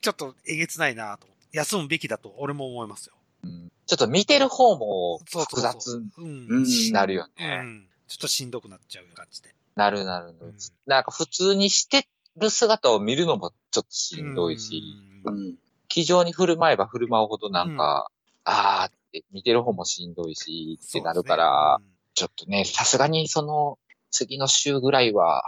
[0.00, 1.26] ちょっとえげつないなと。
[1.50, 3.14] 休むべきだと俺も思いますよ。
[3.42, 7.56] うんちょっと見てる方も複雑になるようね。
[7.58, 7.86] ん。
[8.08, 9.54] ちょっとしんどくなっちゃう感じで。
[9.74, 10.54] なるなるなるうん
[10.86, 12.06] なんか普通にして
[12.38, 14.82] る姿を見るのもちょっとしんどいし、
[15.26, 15.54] うんうん。
[15.88, 18.10] 気丈に振る舞えば振る舞うほどなんか、
[18.44, 21.78] あーって見てる方もしんどいしってなるから、
[22.14, 23.78] ちょっとね、さすがにその
[24.10, 25.44] 次の週ぐらいは、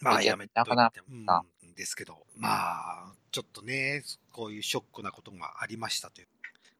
[0.00, 1.44] まあ、やめといてなかなうんか
[1.76, 6.28] ですけど、まあ、ちょっとね、こういうショックなことがありましたという。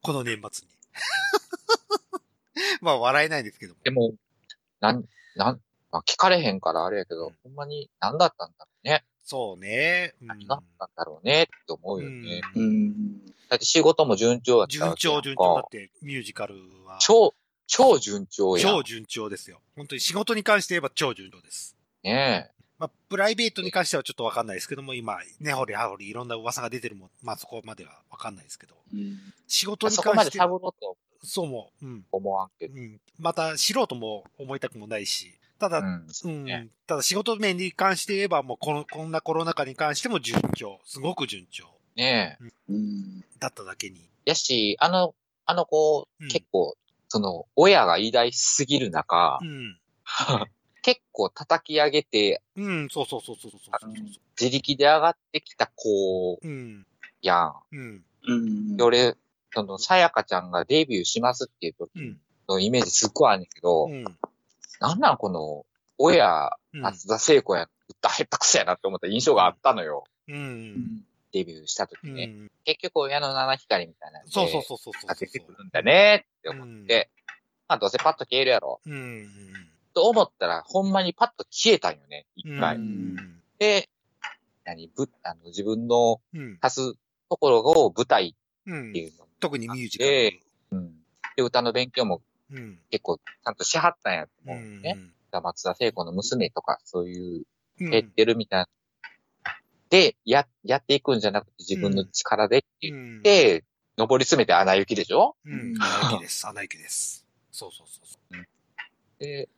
[0.03, 0.73] この年末に。
[2.81, 3.81] まあ、笑えないんですけども。
[3.83, 4.13] でも、
[4.81, 5.05] なん、
[5.37, 9.05] なん、まあ、聞かれへんからあれやけど、ほんまに何だったんだろうね。
[9.23, 10.15] そうね。
[10.21, 12.43] うん何だったんだろうねって思うよね。
[12.55, 13.27] ううんん。
[13.49, 16.99] だって仕事も順調だった順調、順調だって、ミュージカルは。
[17.01, 17.35] 超、
[17.67, 18.67] 超順調やん。
[18.67, 19.63] 超順調ですよ。
[19.77, 21.77] 本当に仕事に関して言えば超順調です。
[22.03, 29.19] ねまあ、プライベートに関してはちょっとわかんないですけども、今、ねほりはほりいろんな噂が出てるもん、まあそこまではわかんないですけど、うん。
[29.47, 29.91] 仕事え。
[29.91, 32.05] にそこまで関して探ろうとそうも、うん。
[32.11, 32.75] 思わんけど。
[32.75, 32.99] うん。
[33.19, 36.07] また、素人も思いたくもないし、ただ、うん。
[36.25, 40.81] うん、ねただ仕事面に関して言えば、もうこの、こんなコロナ禍に関しても順調。
[40.87, 41.67] すごく順調。
[41.97, 42.45] ねえ。
[42.71, 43.21] うん。
[43.39, 44.09] だっただけに。
[44.25, 45.15] やし、あの、
[45.45, 46.77] あの子、うん結構、
[47.09, 49.79] その、親が偉大すぎる中う、ん。
[51.21, 53.93] 結構叩き上げて、うん、そうそうそうそうそうそうそう。
[54.41, 56.87] 自力で上がってきた子うん。
[57.21, 57.55] やん。
[57.73, 58.05] うん。
[58.27, 58.77] うん。
[58.77, 59.17] で、俺、
[59.53, 62.19] その、さやかちゃんがデビューしますっていう時うん。
[62.49, 64.05] のイメージすっごいあるんだけど、うん。
[64.81, 65.67] なんなんこの、
[65.99, 70.05] 親、うん松田聖子や、歌下手くそやなって思った印象があったのよ。
[70.29, 71.03] うん。
[71.33, 72.25] デビューした時ね。
[72.25, 72.51] うん。
[72.65, 74.23] 結局親の七光みたいな。
[74.27, 77.11] そうそうそうそうそうが出てくるんだねって思うんって、
[77.69, 78.81] まあどうせパッと消えるやろ。
[78.85, 79.70] うん。
[80.01, 82.61] と思ったら、ほんまにパッと消えたんよね、一うん。
[82.61, 82.77] 回。
[82.77, 83.43] うん。
[83.59, 83.87] で、
[84.65, 86.59] 何、ぶ、あの、自分のうん。
[86.63, 86.95] 足す
[87.29, 88.35] ところを舞台
[88.67, 90.11] うんっていうの特にミュージカル。
[90.11, 90.95] で、うん。
[91.37, 92.79] で、歌の勉強もうん。
[92.91, 94.95] 結構ちゃんとしはったんやとう思う、ね。
[94.95, 95.13] ん。
[95.43, 97.45] 松田聖子の娘とか、そういう、
[97.81, 98.69] うん減ってるみたいな。
[99.91, 103.65] で、や、やっていくんじゃなくて自分の力でって言うんって、
[103.99, 105.37] 登り詰めて穴行きでしょ？
[105.45, 105.75] うん。
[105.79, 106.47] 穴行きです。
[106.47, 107.27] 穴行きです。
[107.53, 108.47] そうそうそうそう。
[109.19, 109.49] で、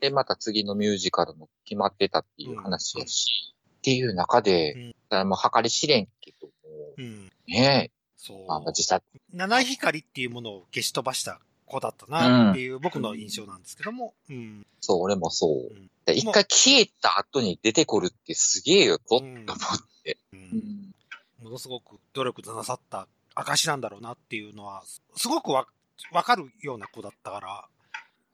[0.00, 6.52] で、また次のミュージカルも決まってたっていう話やし、っていう中で、うんだからもう計り知れんけども、
[6.96, 7.32] うん。
[7.48, 8.46] ねそうえ、。
[8.46, 14.66] まあ、自殺、七光っていうものを消し飛ばした子だったなっていう僕の印象なんですけども、うん。
[14.80, 15.74] そう、俺もそう。
[15.74, 20.16] うんで一回消えた後に出てくるってすげえよ、と、うんと思って。
[20.32, 20.94] ううんん。
[21.42, 24.82] ものすごく努力なさった証なんだろうなっていうのは、
[25.16, 25.66] すごくわ、
[26.12, 27.79] わかるような子だったから、うん。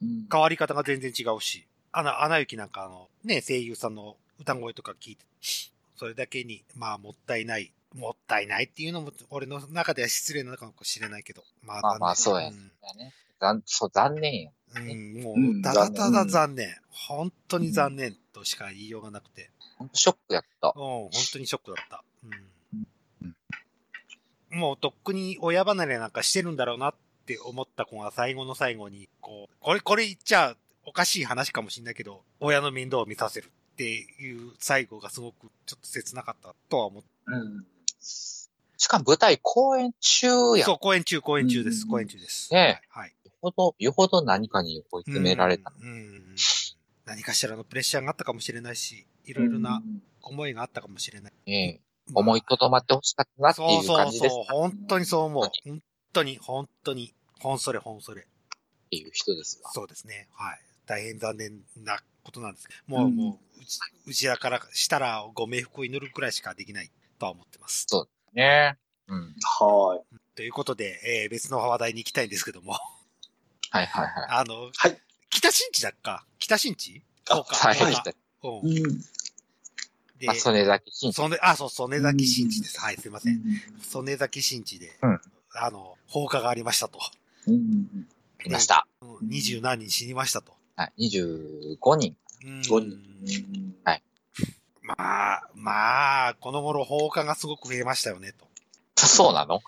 [0.00, 5.24] 変わり方が全然違うし、アナ、アナ雪なんかあの、ね、声優さんの歌声とか聞いて、
[5.96, 12.70] それだけに、まあ、もったいない、もったいないっていうのも、俺の中では失礼なのかもしれないけど、まあ、まあまあそうやんね。
[13.40, 14.52] 残そう、残念よ。
[14.74, 16.74] うん、もうんう、ただただ残念。
[16.90, 19.50] 本当に残念としか言いようがなくて。
[19.92, 20.68] ショックやった。
[20.68, 22.02] うん、本当にショックだった。
[22.24, 23.30] うん
[24.52, 24.58] うん。
[24.58, 26.94] もう、とっくに親離れなんかしてるんだろうなっ
[27.26, 37.08] て思った子が最後の最後に、こう、これ、これ言っちゃおかしい話かもしれないけど、親の面倒を見させるっていう最後がすごくちょっと切なかったとは思って。
[37.26, 37.66] うん。
[38.78, 40.66] しかも舞台公演中やん。
[40.66, 41.84] そう、公演中、公演中です。
[41.84, 42.52] うん公演中です。
[42.52, 43.14] ねはい。
[43.24, 45.76] よほど、よほど何かに追い詰められたの。
[45.80, 45.88] うん。
[45.88, 46.36] うん
[47.06, 49.80] 何かしらのプレッシャーがあったかもしれないし、いろいろな
[50.22, 51.32] 思いがあったかもしれない。
[51.46, 54.34] ねえまあ思いとどまってほしかったなってそういうそう感じです。
[54.34, 54.42] そう。
[54.42, 55.82] っ本当にそう思う本。
[56.16, 57.14] 本当に、本当に。
[57.40, 58.26] ほんそれ、ほんそれ。
[58.90, 59.70] ていう人ですわ。
[59.72, 60.28] そうですね。
[60.32, 60.60] はい。
[60.86, 62.96] 大変残念なことなんですけど。
[62.96, 67.84] もう、うんもう、うち、うちらからしたらご冥福を祈るくらいしかできないとは思ってます。
[67.86, 68.78] そうね。
[69.08, 69.34] うん。
[69.60, 70.00] は
[70.34, 72.72] ということで、えー別の話題に行きたいんですけども。
[73.70, 74.26] はいはいはい。
[74.30, 74.98] あの、はい。
[75.28, 76.24] 北新地だっか？
[76.38, 77.02] 北新地？
[77.28, 77.56] あそうか。
[77.56, 77.76] はい
[78.40, 78.72] そうん。
[80.18, 82.80] でまあ、曽根崎新そね、あ、そう、曽根崎新地です。
[82.80, 83.34] はい、すいません。
[83.34, 83.40] う
[83.82, 85.20] 曽根崎新地で、うん
[85.56, 86.98] あの、放火がありましたと。
[87.48, 87.52] ん。
[87.52, 88.08] うん。
[88.44, 88.86] いました。
[89.00, 90.52] うん二十何人死にましたと。
[90.76, 91.08] はい。
[91.08, 92.16] 25人。
[92.44, 93.74] うん5人。
[94.82, 98.46] まあ、まあ、この頃放火がすごく増えましたよね、と。
[98.96, 99.60] そうなの？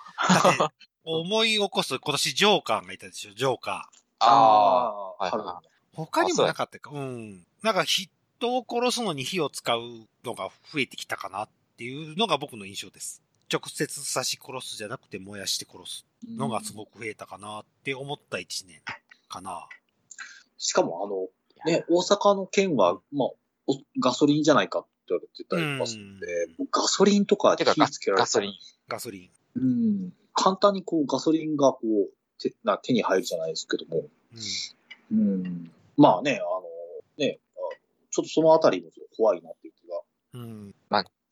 [1.05, 3.75] 思い起こす今年ジョーカーがいたでしょ、ジョーカー。
[4.21, 5.63] あああ、はいはいは
[5.95, 6.91] 他にもなかったか？
[6.93, 7.45] うん。
[7.63, 8.09] なんか人
[8.43, 9.81] を殺すのに火を使う
[10.25, 13.23] のが増えてきたかなっていうのが僕の印象です。
[13.51, 16.37] 直接刺し殺すじゃなくて燃やして殺すい。
[16.37, 18.81] のがすごく増えたかなって思った一年
[19.29, 19.69] かな。
[20.59, 23.29] しかも、あの、ね、大阪の県は、まあ、
[23.67, 26.27] おガソリンじゃないかって言われてたりとかするんで、
[26.71, 28.53] ガソリンとか火つけられガソリン。
[28.89, 29.61] ガソリン。
[29.61, 30.13] うん。
[30.35, 34.05] 簡単にこう、ガソリンがこう、手な手に入るじゃないですけども。
[35.11, 35.19] うん。
[35.19, 35.71] うん。
[35.97, 36.63] まあね、あの、
[37.19, 37.59] ね、あ
[38.11, 40.01] ちょっとそのあたりもちょっと怖いなっていう気が。
[40.35, 40.75] うん。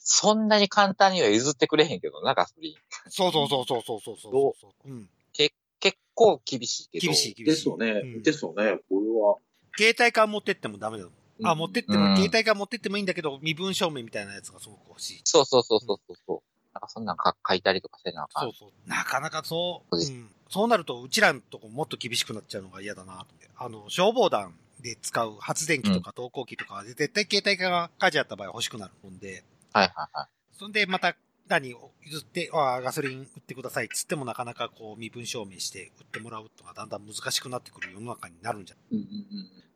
[0.08, 2.74] そんなに簡単には譲ってくれへんけどな、ガソリン。
[3.10, 4.50] そうそうそうそうそうそうそ
[4.86, 5.52] うう、ん、け。
[5.80, 7.06] 結構厳しいけど。
[7.08, 7.44] 厳しい、厳しい。
[7.44, 7.90] ですよね。
[7.90, 9.36] うん、ですよね、これは。
[9.76, 11.10] 携帯から持ってってもダメだも。
[11.42, 15.20] あ、持ってっても、うん、携帯から持ってってもいいんだけど、身分証明みたいなやつがすごく欲しい。
[15.24, 16.36] そうそうそうそうそう。
[16.36, 16.40] うん、
[16.72, 18.44] なんかそんなんか書いたりとかせなあかん。
[18.44, 18.88] そうそう。
[18.88, 29.42] なかなかそう、うん、そうなると、うちらのとこもっと厳しくなっちゃうのが嫌だなあの、消防団で使う発電機とか投光機とか、絶対携帯から火事あった場合欲しくなるもんで、
[29.76, 30.28] はいはいはい。
[30.58, 31.14] そんでまた、
[31.48, 39.06] 何を譲って、ああ、ガソリン売ってくださいっつってもなかなかこう身分証明して売ってもらうとかだんだん難しくなってくる世の中になるんじゃうんうん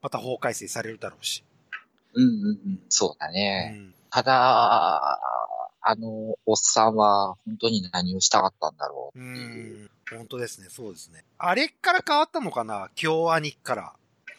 [0.02, 1.44] また法改正されるだろうし。
[2.14, 2.24] うん。
[2.24, 2.80] うんうんうん。
[2.88, 3.68] そうだうね。
[3.78, 3.94] ん。
[4.10, 5.20] ただ、
[5.82, 9.24] あの、おっさんは本当に何をしたかったんだろううう。
[9.24, 9.90] ん。
[10.10, 10.66] 本当ですね。
[10.70, 11.24] そうですね。
[11.38, 12.90] あれから変わったのかな？
[12.96, 13.92] 京アニから。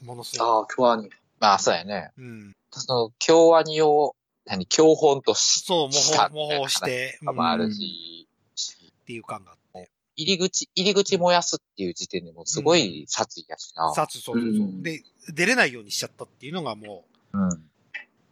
[0.04, 1.10] ものすごああ、今日はに。
[1.40, 2.12] まあ、そうやね。
[2.18, 2.54] うん。
[2.72, 4.16] その、京アニを、
[4.46, 8.28] 何、教本としそう、模倣、模倣して、とかもあうんっるし、
[9.06, 9.90] ていう感があって。
[10.16, 13.94] 入り口、入り口燃やすっていう時点でもうすごい殺意やしな。
[13.94, 14.66] 殺、そうそうそうう。
[14.68, 17.48] んで、出れないようにしちゃったっていうのがもうん。
[17.50, 17.62] う、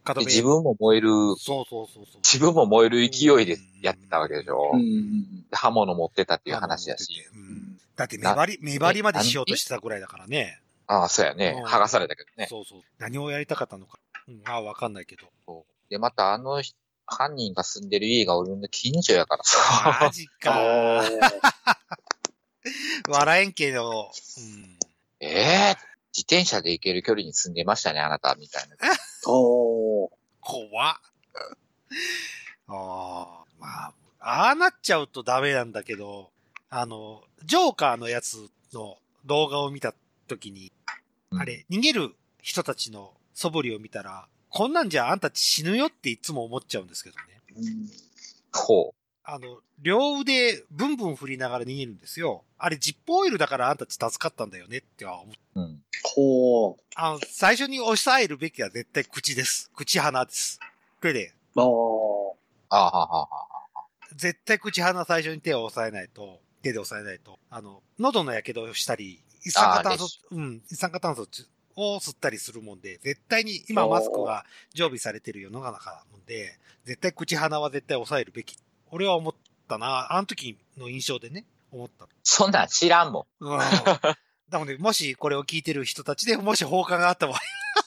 [0.04, 2.20] 角部で自分も燃える、そうそうそうそう。
[2.22, 4.72] 自分も燃える勢いでやってたわけでしょ。
[4.74, 5.42] うん。
[5.50, 7.08] で刃物持ってたっていう話やし。
[7.34, 10.62] うんだって目張り、目張りまでしようとしてたぐらいだからね。
[10.86, 11.64] ああ、そうやねうん。
[11.66, 12.46] 剥がされたけどね。
[12.48, 12.80] そうそう。
[12.98, 13.98] 何をやりたかったのか。
[14.26, 15.30] うん、ああ、わかんないけど。
[15.90, 16.74] で、またあの人
[17.10, 19.98] 犯人が住んでる家が俺の近所やからさ。
[20.00, 21.02] マジか。
[23.08, 24.78] 笑えんけど、うん。
[25.18, 25.76] ええ
[26.12, 28.76] 自転車で行ける距離に住んでましたね、あなた、みたいな。
[29.26, 30.10] おー。
[30.40, 30.96] 怖っ。
[30.96, 31.00] あ
[32.68, 36.30] あ、まあ、ああなっちゃうとダメなんだけど、
[36.68, 39.94] あの、ジョーカーのやつの動画を見た
[40.28, 40.72] ときに、
[41.36, 47.22] あれ、逃げる人たちの素振りを見たら、こんなんじゃあんたち死ぬよっていつも思っちゃうんですけどね。
[48.52, 52.42] ほあの、両腕ブンブン振りながら逃げるんですよ。
[52.58, 55.60] あれジップオイルだからあんたち助かったんだよねっては思う。
[55.60, 55.62] う。
[55.62, 55.82] うん。
[56.02, 56.82] ほう。
[56.96, 59.70] あの、最初に押さえるべきは絶対口です。
[59.74, 60.58] 口鼻です。
[61.00, 61.64] これで、あー。
[62.70, 63.50] ああ、はあ、はあ。
[64.16, 71.26] 絶対口鼻最初に手を押さえないと、手で押さえないと、あの、喉の火傷をしたり、一酸化炭素あ、うん、一酸化炭素
[71.80, 78.56] を吸ったりするもんで、絶対に今マスクが常備されてる世の中なもんで、絶対口鼻は絶対押さえるべき。
[78.90, 79.34] 俺は思っ
[79.68, 82.08] たな、あの時の印象でね、思った。
[82.22, 83.44] そんなん知らんもん。
[83.44, 83.58] うん。
[83.58, 84.16] だ
[84.58, 87.38] ので、もしこれを聞いてる人たちで、もし放火があった場合、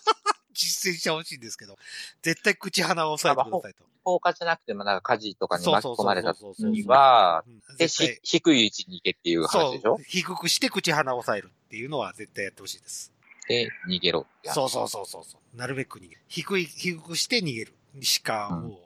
[0.54, 1.78] 実践してほしいんですけど、
[2.22, 3.84] 絶対口鼻を押さえてくださいと。
[4.06, 9.98] 放火じゃなくてもなんか火事とかに巻き込まれた時は、うんで、絶対し低い位置に行けっていう話でしょ？
[10.06, 13.13] 低くして口鼻を押さえるっていうのは絶対やってほしいです。
[13.48, 15.58] で、逃げろそうそうそうそうそう。
[15.58, 16.22] なるべく逃げる。
[16.28, 17.74] 低い、低くして逃げる。
[18.02, 18.78] しか、うん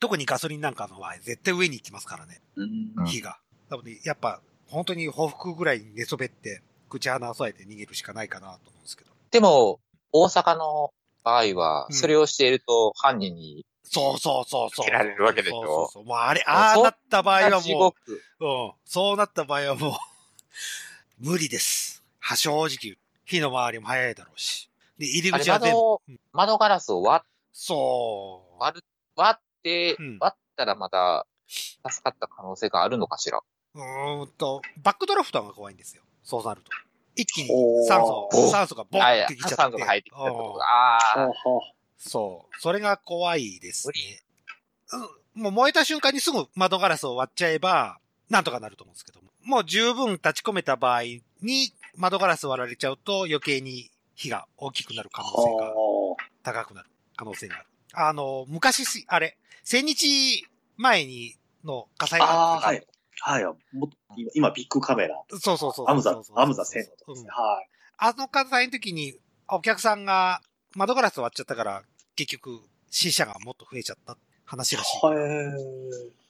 [0.00, 2.40] 特にガソリンなんかの場合、絶対上に行きますからね。
[2.56, 3.38] うんうん火が。
[3.70, 9.12] なので、やっぱ、本当に報復ぐらいに寝そべって、口鼻を押さえて逃げるしかないかなと思うんですけど。
[9.30, 9.78] でも、
[10.10, 14.86] 大阪の場合は、うんそれをしていると犯人に、そうそうそうそう。
[14.86, 15.62] つけられるわけでしょ？
[15.62, 16.04] そうそうそう。
[16.04, 18.22] もうあれ、ああなった場合は地もう、獄。
[18.40, 18.72] うん。
[18.84, 19.92] そうなった場合はもう、
[21.20, 22.02] 無理です。
[22.18, 22.96] は、正直言う。
[23.24, 24.70] 火の回りも早いだろうし。
[24.98, 25.76] で、入り口は全部。
[25.76, 28.60] 窓うん窓ガラスを割っそう。
[28.60, 28.84] 割る、
[29.16, 33.40] 割って、うん割ったらまた、助かった可能性があるのかしら。
[33.74, 36.02] うーんと、バックドラフトが怖いんですよ。
[36.22, 36.70] そうなると。
[37.14, 37.48] 一気に
[37.86, 39.54] 酸素、お酸素がボンってきちゃって。
[39.54, 40.22] 酸素が入ってきた。
[40.22, 41.30] ああ。
[41.98, 42.60] そう。
[42.60, 44.22] それが怖いです無ね。
[44.92, 49.30] うんもう燃えた瞬間にすぐ窓ガラスを割っちゃえば、なんとかなると思うんですけども。
[49.44, 57.66] もう十分立ち込めた場合に窓ガラス割られちゃうと余計に火が大きくなる可能性がは高くなる可能性がある。
[57.94, 62.86] あの、昔し、あれ、千日前にの火災がああ、あったはい。
[63.20, 63.56] はい。
[64.16, 65.22] 今、今ビッグカメラ。
[65.28, 65.86] そうそうそう。
[65.88, 67.30] アムザ、アムザ1000のとこですうんね。
[67.30, 67.68] はい。
[67.98, 69.14] あの火災の時に、
[69.48, 70.40] お客さんが
[70.74, 71.82] 窓ガラス割っちゃったから、
[72.16, 75.06] 結局、死者がもっと増えちゃった話らしい。
[75.06, 75.18] はい。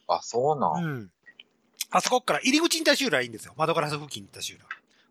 [0.07, 0.83] あ、そうなん。
[0.83, 1.11] うん。
[1.91, 3.53] あそこから入り口にいた集落はいいんですよ。
[3.55, 4.65] 窓ガラス付近にいた集落。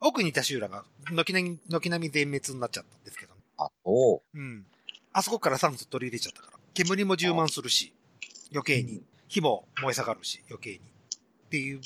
[0.05, 4.39] 奥にいた集落が、軒並み、軒並み全滅になっちゃったんですけど、あ、そう。
[4.39, 4.67] うん。
[5.13, 6.59] あそこから酸素取り入れちゃったから。
[6.75, 7.95] 煙も充満するし、
[8.53, 9.03] 余計に。
[9.29, 10.79] 火も燃え盛るし、余計に。
[10.79, 10.81] っ
[11.51, 11.81] ていう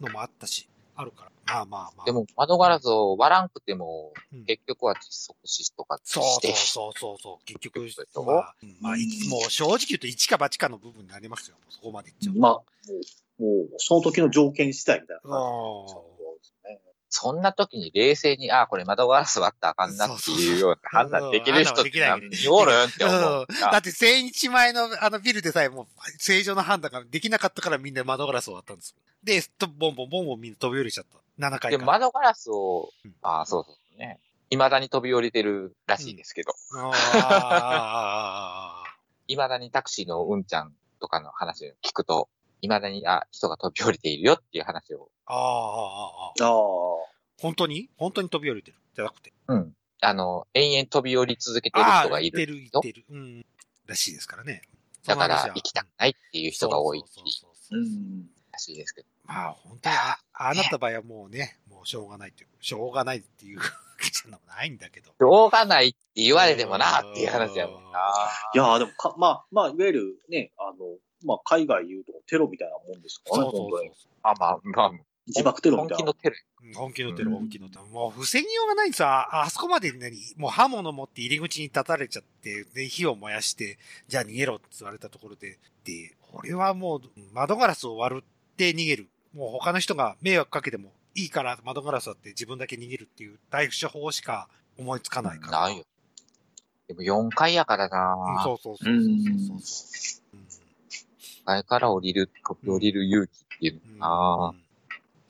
[0.00, 1.30] のもあったし、あるから。
[1.46, 2.06] まあまあまあ。
[2.06, 6.52] でも、窓ガラスを割らんくても、うん、結局は窒息死とかそうして。
[6.54, 7.44] そうそうそう。
[7.44, 8.24] 結局そうでし、ょ？
[8.24, 11.56] まあ、うんまあ、いもう正直言うと一か八かの部分になりますよ。
[11.68, 12.40] そこまでいっちゃうと。
[12.40, 12.64] まあ、もう、
[13.78, 15.30] その時の条件次第みたいな感
[15.88, 15.94] じ。
[15.94, 15.98] あ
[17.12, 23.46] そんな時に冷静に、あ、これ窓ガラス割ったらあかんなっていうような判断できる人って何人おるんって思う。
[23.48, 25.86] うんだって、千日前のあのビルでさえもう、
[26.18, 28.96] 正常な判断ができなかったからみんな窓ガラスを割ったんですよ。
[29.24, 31.18] で、とボンボンボンボンみんな飛び降りちゃった。
[31.48, 31.92] 7回で、から。
[31.92, 34.20] 窓ガラスをうん、あそうそうね。
[34.50, 36.54] 未だに飛び降りてるらしいですけど、
[37.12, 38.84] あ
[39.26, 42.28] 未だにタクシーのうんちゃんとかの話を聞くと、
[42.62, 46.44] 未だに、あ、人が飛び降りているよっていう話を、あ、ああ、ああ、ああ。
[46.44, 47.10] ああ。
[47.40, 47.88] 本当に？
[47.96, 48.76] 本当に飛び降りてる？
[48.94, 49.32] じゃなくて。
[49.48, 49.74] うん。
[50.02, 52.56] あの、延々飛び降り続けてるああ、人がいいてる。
[52.56, 53.04] いてる。
[53.10, 53.46] うん。
[53.86, 54.62] らしいですからね。
[55.06, 58.28] だから、行きたくないっていう人が多いっていうそうん。
[58.52, 59.08] らしいですけど。
[59.24, 65.10] まあ、本当に、あああなった場合はもうね、もうしょうがないっていう、しょうがないっていう、じゃないんだけど。
[65.10, 68.00] しょうがないって言われてもなっていう話やもんな。
[68.54, 73.90] いやーでもか、まあ、まあ、いわゆるね、あの、まあ、海外言うとテロみたいなもんですからね、そうそうそう本当に。。
[74.22, 74.92] あ、まあ、まあ、
[75.26, 76.04] 自爆テロみたいな。
[76.04, 76.34] 本気のテロ。
[76.62, 77.86] うん本気のテロ、うん本気のテロ。
[77.86, 79.28] もう防ぎようがないんさ。
[79.32, 87.00] ああそこまで何もう刃物持って入り口に立たれちゃって、で、火を燃やして、じゃあ逃げろって言われたところで、で、俺はもう
[87.32, 89.08] 窓ガラスを割るって逃げる。
[89.34, 95.60] もう他の人が迷惑かけてもいいから窓ガラス割って自分だけ逃げるっていう対処法しか思いつかないから。
[95.62, 95.84] ないよ。
[96.88, 99.56] でも4階やからうんなそうそうそうそうそうそう。
[99.56, 100.19] うん4
[101.50, 102.30] 階から降りる、
[102.66, 104.62] 降りる勇気っていうのな、うん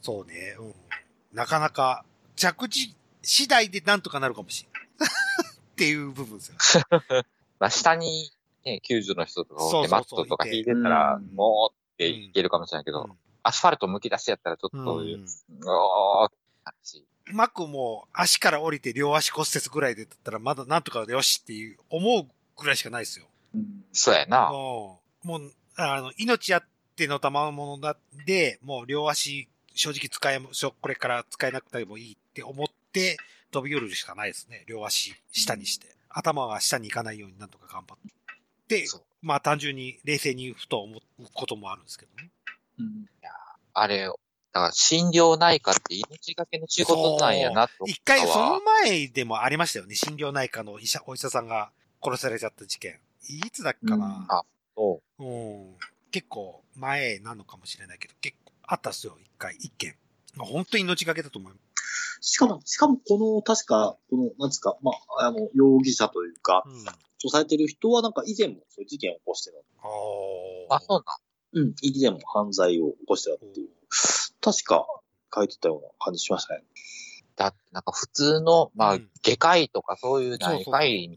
[0.02, 0.74] そうね、うん。
[1.34, 2.04] なかなか、
[2.34, 4.88] 着地次第でなんとかなるかもしれない。
[5.72, 6.84] っていう部分ですよ。
[7.60, 8.32] まあ、下に、
[8.64, 17.06] ね、救助の人とかおって、そうそうそうマットとか引いてたら、うんもうっていけるかもしれないけど、アスファルト剥き出しやったらちょっと、ううんん、おーってなるし。
[17.26, 23.26] マックも足から降りて両足骨折ぐらいでだったらまだなんとかよしっていう思うぐらいしかないですよ。
[23.54, 24.48] うんそうやな。
[24.50, 26.64] うんもう、あの、命あっ
[26.96, 33.16] ての賜物だで、もう両足正直使え、しょこれから使えなくてもいいって思って
[33.50, 34.64] 飛び降りるしかないですね。
[34.66, 35.86] 両足下にして。
[36.08, 37.98] 頭は下に行かないようになんとか頑張っ
[38.68, 38.82] て。
[38.82, 38.86] で、
[39.22, 42.30] まあ単純に冷静にふと思うこともあるんですけどね。
[42.78, 43.06] うん
[43.72, 44.12] あれ、だ
[44.52, 47.86] から心療内科って命がけの仕事なんやなと。
[47.86, 49.94] 一回、その前でもありましたよね。
[49.94, 51.70] 心療内科の医者、お医者さんが
[52.02, 52.98] 殺されちゃった事件。
[53.28, 54.26] いつだっけかな。
[54.28, 54.42] あ
[56.10, 59.16] 結構前なのかもしれないけど、結構あったっすよ。
[59.20, 59.96] 一回、一件。
[60.36, 61.70] 本当に命がけだと思います。
[62.22, 66.84] しかも、しかもこの、確か、この、なんですか、まあ、あの、容疑者というか、うん。
[67.20, 69.62] とされてる人はなんか以前もそういう事件を起こしてる。
[70.70, 71.04] ああ、そう
[71.54, 71.64] なん。
[71.64, 73.68] うん、以前も犯罪を起こしてたっていう。
[74.40, 74.86] 確か
[75.34, 76.62] 書いてたような感じしましたね。
[77.36, 81.10] だってなんか普通の、まあ、うん外科医とかそういう内科医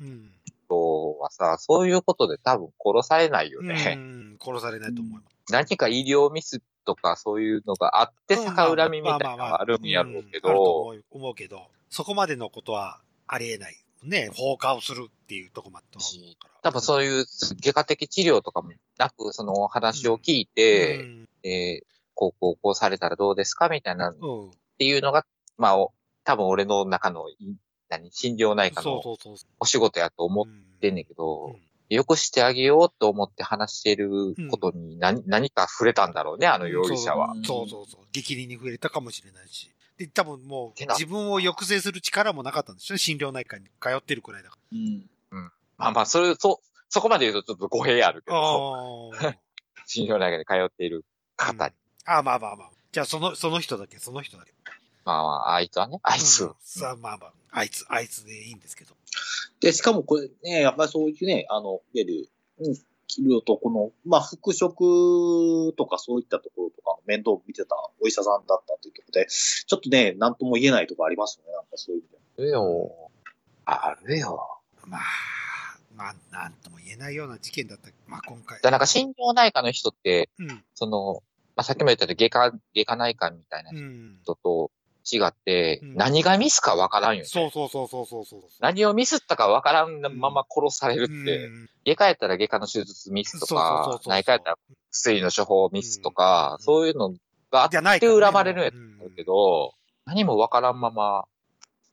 [1.23, 3.95] はさ、そういうことで多分殺されないようね。
[3.95, 4.37] ん。
[4.39, 5.51] 殺されないと思います。
[5.51, 13.75] 何か医療ミスとかそういうのがあって逆恨みみたいなのがあるんやろうけど、思う思うけど、そこまでのことはありえない。
[14.03, 16.53] ね、放火をするっていうとこまでとは思うから。
[16.61, 24.51] 多分そういう外科的治療とかもなく、その話を聞いて、うんえーこうこうこうされたらどうですかみたいなっうん。
[24.77, 25.25] ていうのが、
[25.57, 25.93] まあ、お
[26.23, 27.35] 多分俺の中の、い
[27.89, 29.01] 何、心療内科の。
[29.59, 30.45] お仕事やと思っ
[30.83, 31.55] ってんねんけど、うん
[31.89, 37.35] よくしてあげようと思って話してることに何,、何か触れたんだろうね、あの容疑者は。
[37.43, 38.05] そうそうそう。
[38.11, 39.69] 激励に触れたかもしれないし。
[39.97, 45.05] で、多分もう自分を抑制する力もなかったんでしょ心療内科に通ってるくらいだかうん。
[45.77, 48.39] まあまあ、それ、そ、そこまで言うとちょっと語弊あるけら。
[48.39, 49.11] ど、
[49.85, 51.05] 心療 内科に通っている
[51.35, 51.75] 方に。
[52.05, 52.71] あー、まあまあまあ。
[52.91, 54.53] じゃあその、その人だけ、その人だけ。
[55.05, 56.45] まあまあ、あいつはね、あいつ。
[56.45, 58.95] うんさあまあまあ、あいつ、あいつでいいんですけど。
[59.59, 62.77] で、しかもこれね、やっぱりそういうね、あの、いわゆる、うん、い
[63.19, 72.17] ろいろとこの、まあ、復職とかそういったところとかの面倒を見てたお医者さんだったというところで、ちょっとね、なんとも言えないところありますよね、なんかそういう意味で。
[72.37, 73.09] あるよ。
[73.65, 74.59] あるよ。
[74.85, 75.01] まあ、
[75.95, 77.89] まあ、なんとも言えないような事件だった。
[78.07, 78.59] まあ今回。
[78.61, 80.63] だなんか心療内科の人って、うん。
[80.73, 81.23] その、
[81.55, 84.17] まあ、さっきも言ったように外科、外科内科みたいなうん。
[85.11, 87.25] 違って、うん何がミスかわからんよね。
[87.25, 88.41] そうそうそうそうそうそう。
[88.59, 94.57] 何をミスったかわからんまま殺されるって、うん外科やったら外科の手術ミスとか内科やったら
[94.89, 97.13] 薬の処方ミスとか、うんそういうの
[97.51, 99.73] があってじゃないからね恨まれるんやと思うけど、
[100.05, 101.25] 何もわからんまま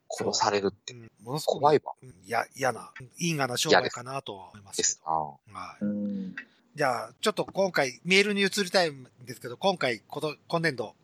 [0.08, 1.92] 殺されるってうんものすごく怖いわ。
[2.02, 5.38] うんいや、嫌な、因果な商売かなとは思いますけですど。
[5.52, 5.58] な。
[5.58, 5.84] はい。
[5.84, 6.36] うん。
[6.74, 10.94] じゃあ、ちょっと今回、メールに移りたいんですけど、今回、こと今年度、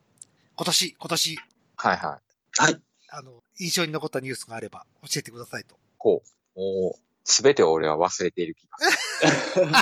[0.57, 1.39] 今年、今年、
[1.77, 2.21] はいは
[2.59, 2.63] い。
[2.63, 2.83] はい。
[3.11, 5.77] あの、印象に残ったニュースがあれば教えてくださいと。
[5.99, 6.23] こ
[6.57, 6.59] う。
[6.59, 9.67] もう、すべてを俺は忘れている気がする。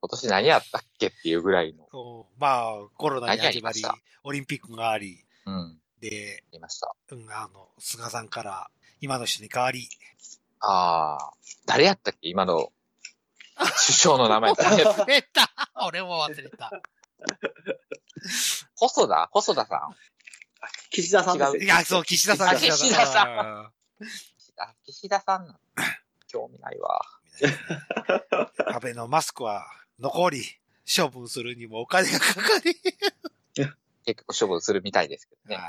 [0.00, 1.86] 今年何やったっけっていうぐらいの。
[1.90, 3.82] そうまあ、コロナに始まり
[4.24, 5.80] オリンピックがあり、うん。
[6.00, 6.94] で、言いました。
[7.10, 8.70] うん、あの、菅さんから、
[9.00, 9.88] 今の人に変わり、
[10.58, 11.32] ああ、
[11.66, 12.28] 誰やったっけ？
[12.28, 12.72] 今の、
[13.56, 15.52] 首相の名前誰やった忘れた
[15.86, 16.70] 俺も忘れた。
[18.76, 19.28] 細田？
[19.32, 19.94] 細田さん？
[20.92, 23.72] 岸田さんです違いや、そう、岸田さん、あ岸田さん
[24.84, 25.58] 岸田さんなの
[26.28, 27.00] 興味ないわ。
[28.66, 29.66] 安倍のマスクは
[29.98, 30.44] 残り、
[30.84, 32.74] 処分するにもお金がかかり。
[33.54, 35.56] 結局処分するみたいですけどね。
[35.56, 35.62] は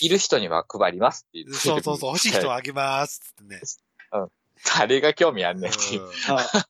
[0.00, 1.52] いる人には配りますっていう。
[1.54, 3.60] そうそうそう、欲しい人はあげますってね。
[4.78, 6.02] 誰が興味あんねんっていう。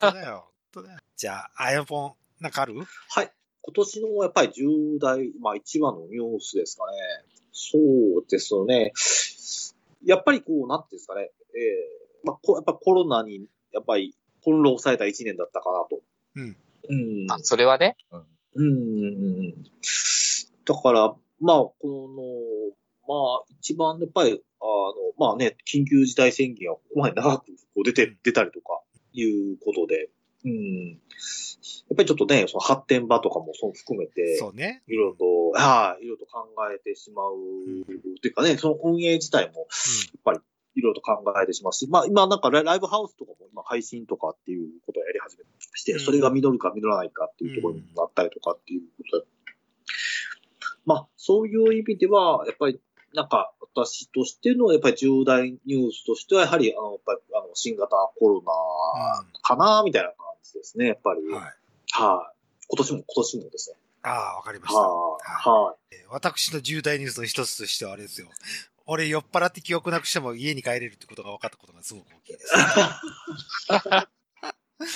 [0.01, 0.51] だよ。
[0.73, 0.99] 本当だよ。
[1.15, 2.75] じゃあ、iPhone、なんかある？
[3.11, 3.31] はい。
[3.61, 6.97] 今年のやっぱり重大、まあ一番のニュースですかね。
[7.53, 8.93] そうですね。
[10.05, 11.31] やっぱりこう、なんていうんですかね。
[11.55, 16.01] えー、まあこやっぱコロナに、やっぱり翻弄された一年だったかなと。
[16.37, 16.57] うん。
[16.89, 17.31] うん。
[17.31, 17.97] あ、それはね。
[18.11, 18.27] うん。
[18.55, 19.65] うんうんうん。
[20.65, 22.73] だから、まあ、この、
[23.09, 28.81] まあ、一番やっぱり、あの、まあね、緊急事態宣言がここまで長くこう出て、出たりとか、
[29.13, 30.11] いうことで、
[30.45, 30.89] うん。
[30.91, 34.83] やっぱりちょっとね、その発展場とかもそう含めて、そうね。
[34.89, 37.35] いろいろと、はい、いろいろと考えてしまう、
[37.83, 39.67] っていうかね、その運営自体も、やっ
[40.25, 40.41] ぱり、
[40.75, 49.27] いろいろと考えてしまうし、まあ今なんかライブハウスとかも今配信とかっていうことをやり始めまして、うんそれが実るか実らないかっていうところになったりとかっていうことで、
[50.87, 52.81] まあそういう意味では、やっぱり
[53.13, 58.53] なんか私としてのやっぱり重大ニュースとしては、やはりあの、やっぱりあの新型コロナ
[59.43, 61.21] かな、みたいな感じですね、やっぱり。
[61.23, 61.35] うん。
[61.35, 61.45] はい。
[61.45, 61.55] はい。
[62.69, 63.77] 今年も、今年もですね。
[64.03, 64.81] ああ、わかりました。
[64.81, 65.97] はい。
[66.11, 68.29] 私の重大ニュースの一つとしてはあれですよ。
[68.87, 72.53] 俺酔っ払って記憶なくしても家に帰れるってことが分かったことがすごく大きいです。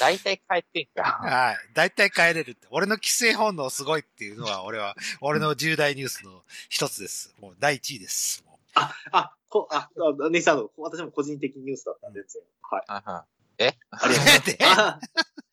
[0.01, 1.05] 大体帰ってんか。
[1.05, 1.59] はい。
[1.73, 2.67] だいたい帰れるって。
[2.71, 7.33] 俺の規制本能すごいっていうのは、俺は、俺の重大ニュースの一つです。
[7.41, 8.43] もう第一位です。
[8.45, 8.93] もあ、
[9.49, 9.89] こ、あ、
[10.23, 12.85] あネイさんの、私も個人的ニュースだったんで、全然はい。
[12.89, 13.25] はいは
[13.59, 15.01] ありがとうございます であ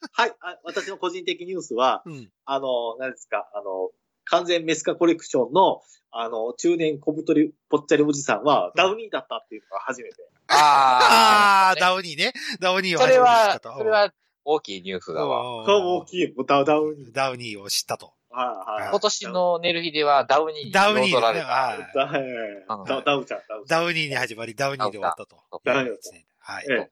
[0.12, 0.60] はいあ。
[0.64, 2.32] 私の個人的ニュースは、ううん。
[2.45, 3.91] あの、何ですか、あの、
[4.26, 5.82] 完全メスカコレクションの、
[6.12, 10.16] あの、中年小太りぽっちゃりおじさんは、ダウニーだったっていうのが初めて。
[10.47, 12.34] ああダウニーね。
[12.60, 14.14] ダウニーをそれは初めて知った、とそれは
[14.45, 15.62] 大きいニュースだわ。
[15.62, 17.12] うん顔も大きい、ダダウニー。
[17.12, 18.14] ダウニーを知ったと。
[18.30, 18.89] はいはい。
[18.89, 21.47] 今年のねるひではダウニーにダウニー彩られた。
[21.47, 22.24] はい
[22.68, 23.66] ダウちゃん、ダウちゃん。
[23.68, 25.38] ダウニーに始まり、ダウニーで終わったと。
[25.64, 26.66] ダウニーですねはい。
[26.70, 26.91] ええ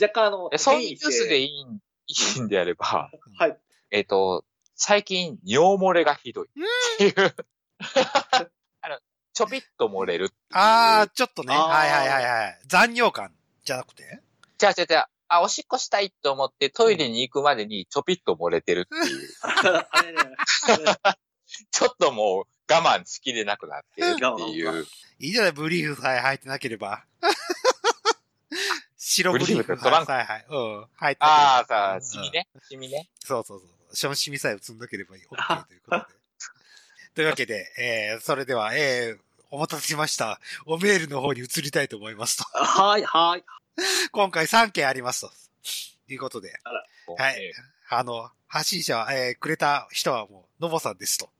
[0.00, 1.46] 若干あの、えそういうニュースでいい。
[1.46, 3.58] いいん、いいんであれば、はい。
[3.90, 4.44] えっ、と、
[4.74, 6.48] 最近、尿漏れがひどい。
[6.48, 6.50] っ
[6.98, 7.14] ていう。
[8.82, 8.98] あの、
[9.32, 10.30] ちょびっと漏れる。
[10.52, 11.54] ああ、ちょっとね。
[11.54, 12.60] はいはいはいはい。
[12.66, 13.32] 残尿感
[13.64, 14.20] じゃなくて？
[14.58, 19.28] じゃあじゃあじゃあ、あ、おしっこしたいと思ってトイレに行くまでにちょびっと漏れてるっていう。
[21.70, 24.86] ちょっともう我慢しきれなくなってるっていう。
[25.18, 27.04] いいじゃない、ブリーフさえ履いてなければ。
[29.08, 30.44] 白ブリーフトランクはいはい。
[30.48, 30.82] うん。
[31.00, 32.48] 履いてああ、さあ、うんシミね。
[32.68, 33.08] シミね。
[33.20, 33.68] そうそうそう。
[33.92, 36.04] そのシミさえ映んなければいい OK ということで。
[37.14, 39.18] というわけで、えー、それでは、えー、
[39.50, 40.40] お待たせしました。
[40.66, 42.44] おメールの方に移りたいと思いますと。
[42.52, 43.44] はい、はい。
[44.10, 45.30] 今回3件ありますと。
[46.08, 46.52] いうことで。
[47.16, 47.52] はいえ
[47.88, 51.30] あの、発信者は、えー、くれた人はもう、のぼさんですと。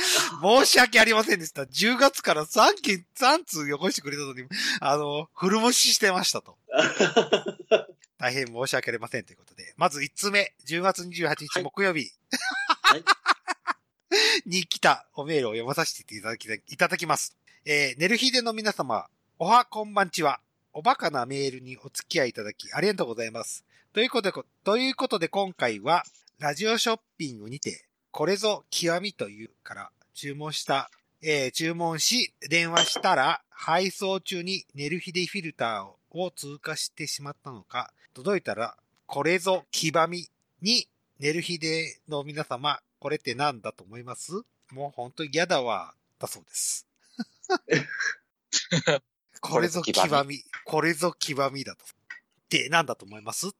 [0.42, 1.62] 申し訳ありませんでした。
[1.62, 4.44] 10月から3件、3通よこしてくれたのに、
[4.80, 6.58] あの、フル無視してましたと。
[8.18, 9.74] 大変申し訳ありませんということで。
[9.76, 12.10] まず1通目、10月28日はい木曜日。
[12.82, 13.04] はい
[14.44, 17.36] に来たおメールを読まさせていただきいただきます。
[17.64, 20.40] えー、寝る日での皆様、おはこんばんちは。
[20.72, 23.64] おバカなメールにお付き合いいただきありがとうございます。
[23.92, 26.04] ということで、ということで今回は、
[26.38, 30.90] ラジオショッピングにて、これぞ極みというから注文した、
[31.22, 40.28] えー注文し、電話したら、配送中に寝る日でフィルターを通過してしまったのか、届いたら、これぞ極み
[40.60, 40.88] に、
[41.18, 44.32] 寝る日での皆様、これって何だと思います？
[44.72, 46.86] もう本当に嫌だわ、だそうです。
[49.40, 51.84] これぞ極み、これぞ極みだと。
[52.48, 53.50] で、何だと思います？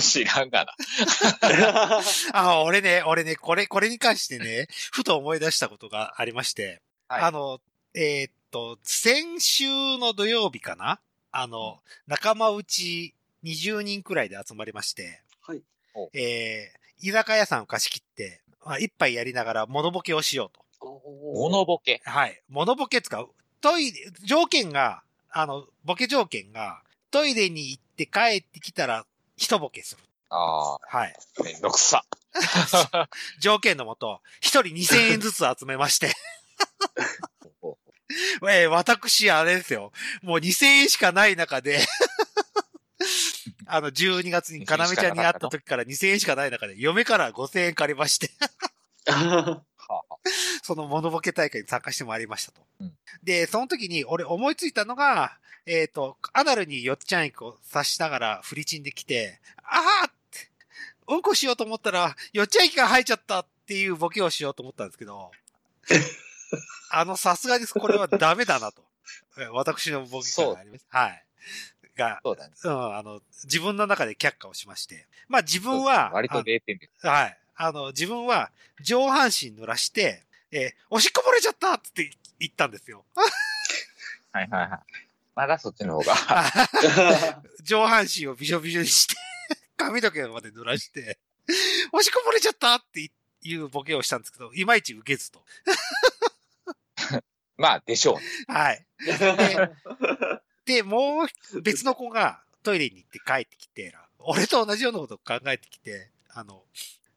[0.00, 2.00] 知らんがな。
[2.32, 7.60] あ、俺ね、俺ね、これ、これに関してね、ふと思い出したことがありまして、はいあの、
[7.94, 9.66] えーっと、先週
[9.98, 11.00] の土曜日かな？
[11.30, 15.62] あの、仲間内20人くらいで集まりまして、はい。
[16.12, 20.64] えー、居酒屋さんを貸し切って、まあ、一杯やりながら物ボケをしようと。
[21.34, 22.02] 物ボケ？
[22.04, 22.42] はい。
[22.48, 23.30] 物ボケ使う。
[23.60, 29.06] トイレ、条件が、あの、ボケ条件が、トイレに行って帰ってきたら、
[29.36, 30.02] 一ボケする。
[30.30, 31.14] あはい。
[31.40, 32.04] あ、めんどくさ。
[33.40, 36.12] 条件のもと、一人2000円ずつ集めまして、
[38.48, 39.92] えー私、あれですよ。
[40.22, 41.86] もう2000円しかない中で、
[43.66, 48.30] あの、12月にかなめちゃんに会った時から2000円しかない中で、嫁から5000円借りまして、
[49.06, 50.00] はあ
[50.62, 52.60] そのモノボケ大会に参加してまいりましたと。
[52.80, 60.48] うんで、その時に俺思いついたのが、えっ、と、アナルによっちゃんこを刺しながらフリチンできて、あーって、
[61.08, 65.32] うんこしようと思ったら、よっちゃん液が入っちゃったっていうボケをしようと思ったんですけど、
[66.90, 68.84] あの、さすがにこれはダメだなと。
[69.38, 70.86] え私のボケ感があります。
[70.88, 71.24] はい。
[71.96, 72.54] が、そうだね。
[72.62, 75.06] うん、あの、自分の中で却下をしまして。
[75.28, 77.06] まあ自分は、割と0点です。
[77.06, 77.38] はい。
[77.56, 83.04] あの、自分は上半身濡らして、えーおしっこ漏れちゃったって言ったんですよ。
[84.32, 85.05] はいはいはい。
[85.36, 86.14] まだそっちの方が。
[87.62, 89.14] 上半身をびしょびしょにして、
[89.76, 91.20] 髪の毛まで濡らして、
[91.92, 93.10] おしっこ漏れちゃったって
[93.42, 95.44] いうボケをしたんですけど、いまいち受けずと。
[97.58, 98.24] まあ、でしょうね。
[98.48, 98.86] はい。
[100.64, 106.64] で、もう別の子がトイレに行って帰ってきて、俺と同じようなことを考えてきて、あの、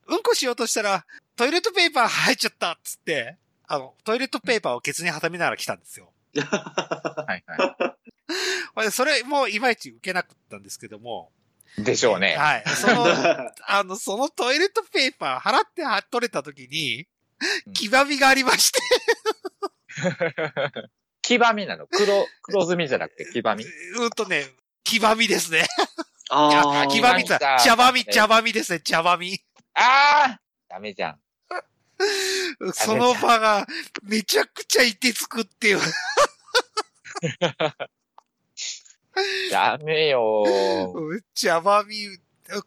[0.07, 1.05] うんこしようとしたら、
[1.38, 6.11] トイレットペーパー入っちゃったっつって、あの、トイレットペーパーをケツに挟みながら来たんですよ。
[6.36, 7.99] はいはほいで
[8.91, 11.32] それもいまいち受けなかったんですけども、
[11.77, 11.84] い。
[11.84, 12.36] でしょうね。
[12.36, 12.63] はい。
[12.67, 13.05] その、
[13.67, 17.07] あの、そのトイレットペーパー払っては取れた時に
[17.67, 18.80] う、ん黄ばみがありまして、
[21.21, 21.88] 黄ばみなの？
[21.88, 23.65] 黒、黒ずみじゃなくて黄ばみ？
[23.65, 24.45] うんとね、
[24.84, 25.67] 黄ばみですね。
[26.30, 26.88] ああ。
[26.88, 27.39] 黄ばみだ。
[27.39, 29.39] だ茶ばみ、茶ばみですね、茶ばみ。
[29.73, 31.19] ああダメじゃん。
[32.73, 33.67] その場が
[34.03, 35.80] めちゃくちゃいてつくっていう。
[39.51, 41.22] ダメよー。
[41.34, 41.95] 茶ばみ、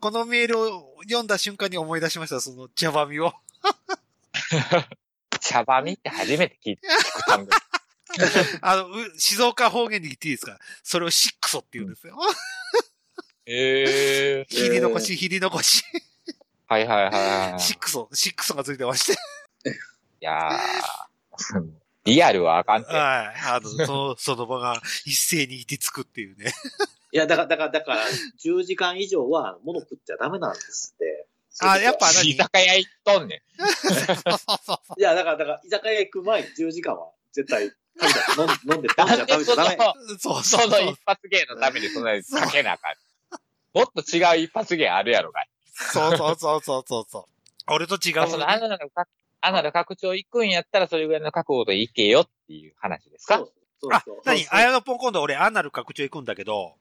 [0.01, 3.33] このメールを読んだ瞬間に思い出しました、その茶ばみを。
[5.41, 6.89] 茶ばみって初めて聞いた。
[6.89, 7.51] 聞く単語
[8.61, 10.59] あの、う静岡方言で言っていいですか？
[10.83, 12.19] それをシックソって言うんですよ。
[13.47, 15.83] ええひり残し、ひり残し。
[16.67, 17.61] はいはいはいはい。
[17.61, 19.21] シックソ、シックソがついてまして。
[19.71, 19.75] い
[20.21, 21.65] やー、
[22.05, 22.93] リアルはあかんて。
[22.93, 23.41] はい。
[23.49, 26.53] あの、 その、その場が一斉にいてつくっていうね。
[27.13, 28.05] いや、だから、だから、だから、
[28.43, 31.27] 10時間以上は物食っちゃダメなんですって。
[31.61, 33.67] あ、やっぱ居何酒屋行っとんねん。
[33.67, 34.79] そうそうそうそう。
[34.97, 39.77] いや、だから、だから、居酒屋行く前に10時間は絶対飲ん飲んで、食べちゃ、なんでその食べちゃダメ。、
[40.19, 40.99] そうそうその一。
[41.05, 42.97] 発芸のためにそんなにかけなあかん。
[43.75, 45.49] もっと違う一発芸あるやろがい。
[45.75, 47.25] そうそうそうそうそうそう。
[47.73, 48.17] 俺と違う。
[48.17, 49.07] まあそのアナルのか、
[49.43, 53.37] アナル拡張行くんやったらそれぐらいの覚悟で行けよっていう話ですか？
[53.39, 54.39] そうそうあそう。、何？
[54.41, 56.75] そうあやのぽん今度俺アナル拡張行くんだけど、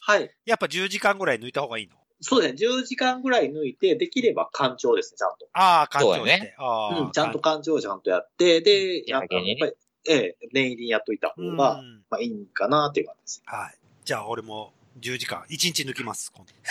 [0.00, 0.30] はい。
[0.44, 1.96] やっぱ10時間ぐらい抜いた方がいいの？
[2.20, 2.60] そうですね。
[2.80, 5.48] 10時間ぐらい抜いて、できれば干潮ですね、ちゃんと。
[5.54, 9.72] ああ、感情そうやねああ、うん、ちゃんと干潮をちゃんとやって、で、いやなんかやっぱり、
[10.08, 13.42] ええ、念入りにやっといた方うんが、まあいいんかなっていう感じです。
[13.46, 13.74] はい。
[14.04, 16.30] じゃあ俺も10時間、1日抜きます。
[16.32, 16.52] 今度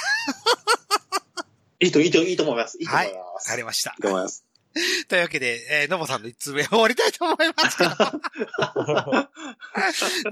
[1.85, 2.77] いいと、いいと、いいと思います。
[2.79, 3.49] いいと思いわます。
[3.49, 4.01] かりましたいい。
[4.01, 4.45] と思います。
[5.09, 7.91] というわけで、えー、のぼさんの1通目終わりたいと思いますけど。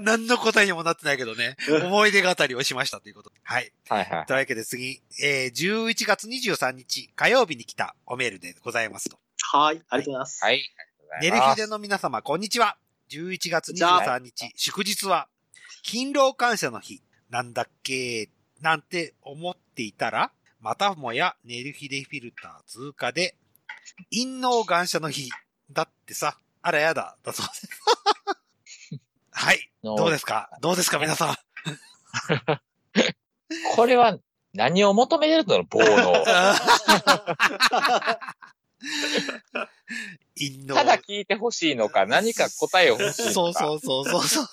[0.00, 3.36] 何の答えにもなってないけどね、思い出語りをしましたということで。
[3.42, 3.72] はい。
[3.88, 4.26] はいはい。
[4.26, 9.18] というわけで次、えー、11月23日火曜日に来たおメールでございますと。
[9.52, 10.44] はい、ありがとうございます。
[10.44, 10.62] はい。
[11.20, 12.78] ネルヒデの皆様、こんにちは。
[13.10, 15.28] 11月23日、祝日は、
[15.82, 18.30] 勤労感謝の日、なんだっけ、
[18.60, 23.34] なんて思っていたら、またもやネルヒデフィルター通過で、
[24.12, 25.30] 陰謀感謝の日、
[25.70, 27.68] だってさ、あらやだ、だそうです。
[29.32, 29.70] はい。
[29.82, 30.50] どうですか？
[30.60, 30.98] どうですか？
[30.98, 31.36] 皆さん。
[33.76, 34.18] これは
[34.52, 35.64] 何を求めてるの？
[35.64, 36.24] 棒の。
[40.68, 43.32] ただ聞いてほしいのか、何か答えを欲しいのか。
[43.34, 44.46] そうそうそうそうそう。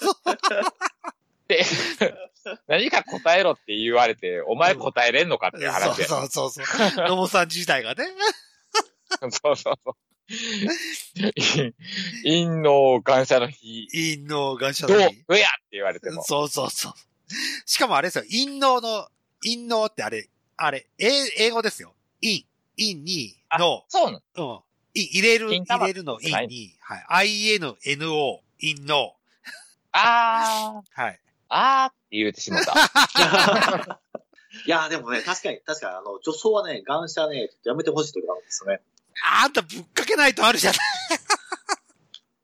[1.47, 1.63] で、
[2.67, 6.07] 何か答えろって言われて、お前答えれんのかっていう話や。
[6.07, 7.27] そうそうそうそう。
[7.29, 8.05] さん自体がね。
[9.19, 9.93] そうそうそう。
[12.23, 15.23] 陰の感謝の日、陰謀感謝の日。
[15.27, 15.37] どう？
[15.37, 16.23] やって言われても。
[16.23, 16.93] そうそうそう。
[17.65, 19.07] しかもあれですよ、陰謀の、
[19.43, 21.93] 陰謀ってあれ、あれ、英英語ですよ。
[22.21, 22.45] 陰、
[22.77, 24.55] 陰に、の、そうなの？
[24.55, 24.99] うん。
[24.99, 27.55] い入れる、入れるの陰に、はい。
[27.55, 27.75] INNO、
[28.59, 29.15] 陰の、
[29.91, 31.19] あー、はい。
[31.49, 32.73] あーって言うてしまった。
[34.65, 38.81] いや、でもね、確かに、確かに、あの、女装はね、ガンシャね、やめてほしいところなんですよね。
[39.43, 40.79] あんたぶっかけないとあるじゃない。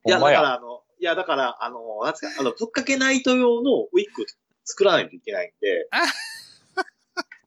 [0.05, 0.19] いや。
[0.19, 4.25] だから、あの、いや、だから、あの、なんつうか、あの、ぶっかけナイト用のウィッグ
[4.65, 5.87] 作らないといけないんで、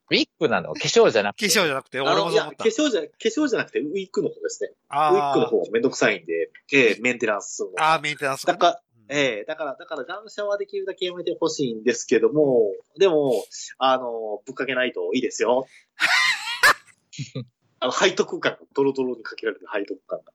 [0.08, 0.72] ウィッグなの？
[0.74, 1.46] 化粧じゃなく化て。
[1.46, 2.64] 粧じゃなくて、俺もそう思った化。
[2.64, 4.70] 粧じゃ、化粧じゃなくて、ウィッグの方ですね。
[4.88, 13.44] あウィッグの方がめんどくさいんで、ええメンテナンスあー、メンテナンスだから、うんええだから、だから、ガンシャはできるだけやめてほしいんですけども、でも、
[13.78, 15.66] あの、ぶっかけないといいですよ。
[17.80, 20.32] あの、背徳感がドロドロにかけられる背徳感が。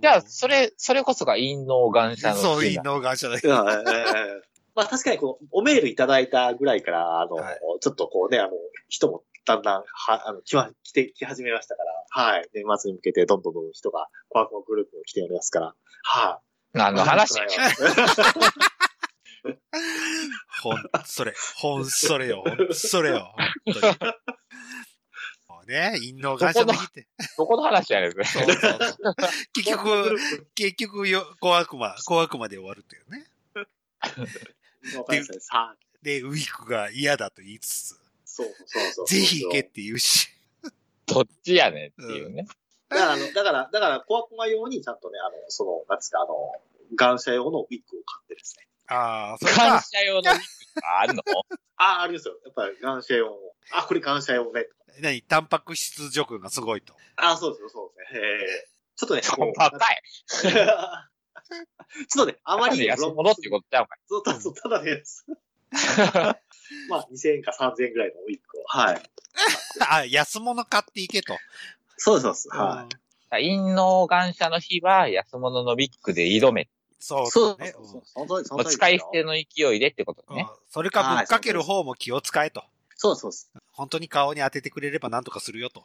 [0.00, 2.36] じゃあ、それ、それこそが陰の感謝の。
[2.36, 4.42] そう、陰謀感謝だけいやええ
[4.74, 8.52] まあ確かにこの、おメールいただいたぐらいから、あの、はいちょっとこうね、あの、
[8.88, 12.48] 人もだんだん、は、あの、来ま、来て、来始めましたから、はい。
[12.54, 15.74] 年末に向けてどんどんどんどん人が、コアコアグループに来ておりますから、
[16.04, 16.40] は
[16.74, 16.78] い。
[16.78, 17.38] 何の話？
[17.38, 17.46] や
[20.62, 23.34] ほん、それ、ほん、それよ、ほん、それよ、
[23.64, 23.96] 本当に。
[25.64, 27.06] ね、陰謀感謝の日って。
[27.36, 28.80] どこの話やねん、そうそうそう
[29.52, 30.16] 結局、
[30.54, 33.26] 結局よ、小悪魔、小悪魔で終わるというね。
[36.02, 39.06] で、ウィークが嫌だと言いつつ、そうそうそう。
[39.06, 40.28] ぜひ行けって言うし。
[41.06, 42.46] どっちやねんっていうね。
[42.88, 46.60] だから、あの、だから、だから、コアコマ用にちゃんとね、あの、その、なんつうか、あの、
[46.96, 48.66] 感謝用のウィッグを買ってですね。
[48.88, 50.40] ああ、それ感か、謝用のウィッ
[50.74, 51.22] グがあるの？
[51.76, 52.34] あ、ありますよ。
[52.44, 53.36] やっぱり感謝用の。
[53.70, 54.66] あ、これ感謝用ね。
[55.00, 55.22] 何？
[55.22, 56.94] タンパク質除去がすごいと。
[57.16, 58.20] あ、そうですよ、そうですね。
[58.20, 60.02] えーちょっとね、こう高い。
[60.30, 63.98] ちょっとね、あまりに安物っていうことちゃうかい。
[64.06, 65.02] そうたそうただね、
[66.88, 68.64] まあ、2000円か3000円ぐらいのウィッグを。
[68.66, 69.02] はい。
[69.88, 71.36] あ、安物買っていけと。
[71.96, 72.48] そうです、そうです。
[72.50, 72.88] は
[73.30, 76.68] 陰の感謝の日は安物のウィッグで挑め。
[76.98, 77.30] そうい。
[77.30, 77.72] そうね。
[77.72, 78.44] そうそう。
[78.44, 78.64] そう。
[78.64, 80.46] 使い捨ての勢いでってことうんね。
[80.70, 82.62] それかぶっかける方も気を使えと。
[83.02, 83.32] そうそう。
[83.72, 85.84] 本当に顔に当ててくれれば何とかするよと。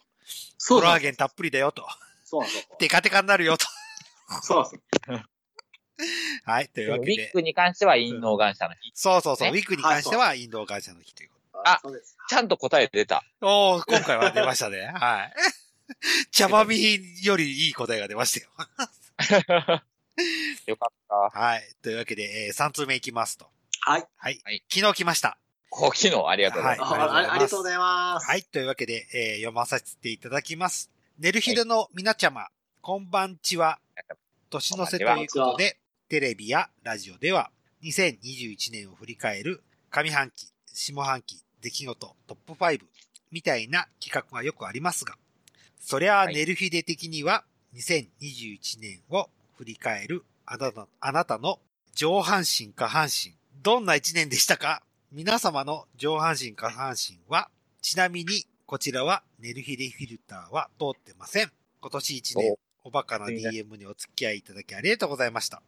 [0.59, 1.83] そうコラーゲンたっぷりだよと。
[2.23, 2.75] そうなんですよ。
[2.77, 3.65] テカテカになるよと。
[4.43, 4.79] そうなんで
[5.23, 6.67] すはい。
[6.67, 7.27] というわウけで。
[7.27, 8.91] ィッグに関しては陰の感謝の日。
[8.93, 9.49] そうそうそう。
[9.49, 12.15] ウねィッグに関してはインド感謝の日というこあそうです。
[12.29, 13.23] ちゃんと答え出た。
[13.41, 13.47] と。
[13.75, 14.93] おー、今回は出ましたね。
[14.93, 15.33] はい。
[16.29, 16.77] 茶葉み
[17.23, 18.51] よりいい答えが出ましたよ。
[20.67, 21.39] よかった。
[21.39, 21.75] はい。
[21.81, 23.49] というわけで、えー、3通目いきますと。
[23.81, 24.07] はい。
[24.17, 24.39] はい。
[24.43, 25.39] はい昨日来ました。
[25.79, 26.93] お昨日ありがとうございあます。
[26.93, 28.25] はいあありがとうございます。
[28.25, 28.43] はい。
[28.43, 30.89] というわけで、えー読まさせていただきます。
[31.19, 32.47] 寝る日での皆ちゃま、
[32.81, 33.79] こんばんちは。
[34.49, 35.77] 年の瀬ということで、
[36.09, 37.51] テレビやラジオでは、
[37.83, 39.61] 2021年を振り返る
[39.91, 42.79] 上半期、下半期、出来事、トップ5
[43.31, 45.15] みたいな企画がよくありますが、
[45.79, 47.43] そりゃあはい寝る日で的には、
[47.75, 51.59] 2021年を振り返るあなたあなたの
[51.93, 57.49] 上半身下半身、どんな一年でしたか皆様の上半身下半身は、
[57.81, 61.51] ちなみにこちらは寝る日でフィルターは通ってません。
[61.79, 65.61] 今年一年、おバカな DM にお付き合いいただきありがとうございました。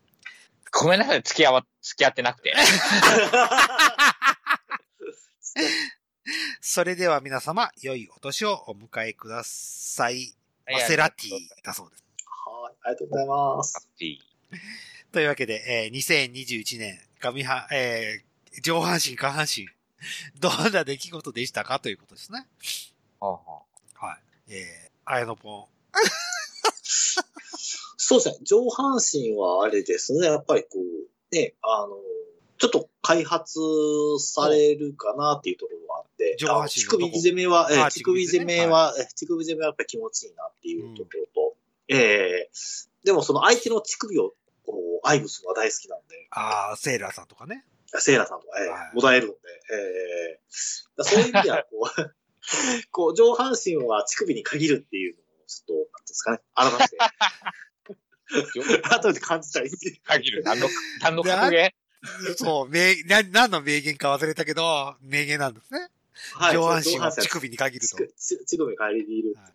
[0.73, 2.53] ごめんなさい、付き合わ、付き合ってなくて。
[6.59, 10.35] それでは皆様、良いお年をお迎えください。
[10.69, 11.29] マセラティ
[11.63, 12.03] だそうです。
[12.45, 12.75] はい。
[12.81, 13.87] ありがとうございます。
[15.13, 18.28] というわけで、えー2021年、上半、えー
[18.61, 19.67] 上半身、下半身、
[20.39, 22.47] どんな出来事でしたかということですね。
[23.19, 23.63] はあは
[24.01, 24.53] あはい。
[24.53, 25.67] えー、あやのぽん。
[27.97, 28.37] そうですね。
[28.43, 30.27] 上半身はあれですね。
[30.27, 31.97] やっぱりこう、ね、あの、
[32.57, 33.59] ちょっと開発
[34.19, 41.55] されるかなっていうところがあって、上半身乳首攻めは、え乳首攻めは、えー乳首攻めはやっぱり気持ちいいなっていうところと、
[41.87, 44.33] えーでもその相手の乳首を
[44.65, 44.73] こ
[45.03, 47.65] う愛撫するのが大好きなんで、ああ、セーラーさんとかね。
[47.97, 49.35] セイラさんとか、えはいー、もだえるんで、
[49.73, 52.15] えーそういう意味では、こう、
[52.91, 59.69] こう、上半身は乳首に限るっていうのを、ちょっと、なんですかね、改めて、改めて感じたい。
[60.03, 60.43] 限る。
[60.43, 60.67] 何の、
[61.01, 61.73] 何の格言？
[62.37, 65.89] そう、名、な、何の名言か忘れたけど、名言なんですね。
[66.33, 67.95] はい上半身は乳首に限ると。
[67.95, 69.35] 乳首に限りいる。
[69.37, 69.53] はい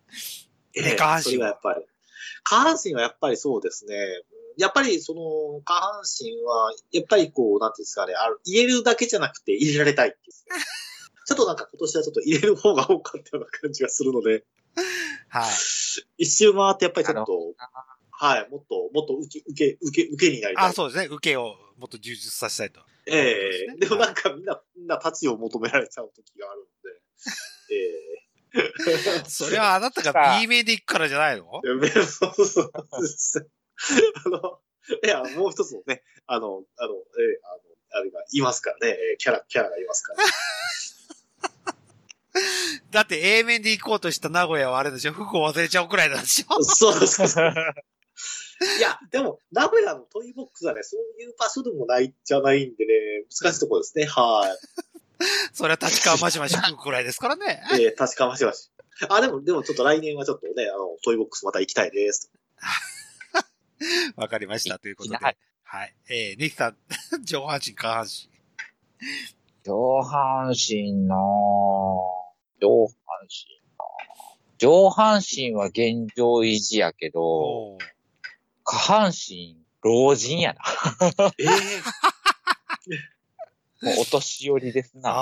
[0.77, 1.23] えで下半身は？
[1.23, 1.87] それがやっぱり。
[2.43, 3.97] 下半身はやっぱりそうですね。
[4.59, 10.33] やっぱりその、下半身は、やっぱりこう、なんていうんですかね、あの入れるだけじゃなくて入れられたいっていう。
[11.27, 14.45] ちょっとなんか今年はちょっと入れる方が多かったような感じがするので、
[15.29, 15.53] はい。
[16.19, 17.55] 一周回ってやっぱりちょっと、
[18.11, 20.67] はい、もっと、もっと受け、受け、受け、受けになりたい。
[20.67, 21.07] あ、そうですね。
[21.07, 22.81] 受けをもっと充実させたいと。
[23.07, 27.01] ええでもはないんかみんな、みんな立ちを求められちゃう時があるんで、
[27.71, 28.15] え
[29.25, 31.61] えそれはあなたが B 面で行くからじゃないの？
[32.07, 33.51] そうそうそう。
[34.27, 34.61] あの、
[35.03, 40.19] いや、もう一つのね、あの、あの、ええあの、あれがいますからね、ええキャラ、キャラがいますから。
[42.91, 45.13] だって A 面で行こうとした名古屋はあれでしょ？
[45.13, 46.63] 服を忘れちゃうくらいなんでしょ？
[46.65, 47.55] そうそうそう。
[48.79, 54.07] いや、でも、名古屋のトイボックスはね、そういう場所でもないじゃないんでね、難しいところですね。
[54.07, 54.59] はい。
[55.53, 57.63] それは立川マシマシ服くらいですからね。
[57.79, 58.71] ええ確かましまし。
[59.09, 62.31] あ、でも、でもちょっと来年はちょっとね、あの、トイボックスまた行きたいです。
[64.17, 64.79] わかりました。
[64.79, 65.17] ということで。
[65.17, 65.95] はいはい。
[66.09, 66.77] えー、ネヒさん、
[67.25, 68.31] 上半身、下半身。
[69.65, 71.19] 上半身なぁ。
[72.61, 72.95] 上半
[73.29, 74.59] 身なぁ。
[74.59, 77.79] 上半身は現状維持やけど、
[78.63, 80.63] 下半身、老人やな。
[81.39, 81.49] ええ
[83.85, 85.11] もうお年寄りですな。
[85.13, 85.15] あ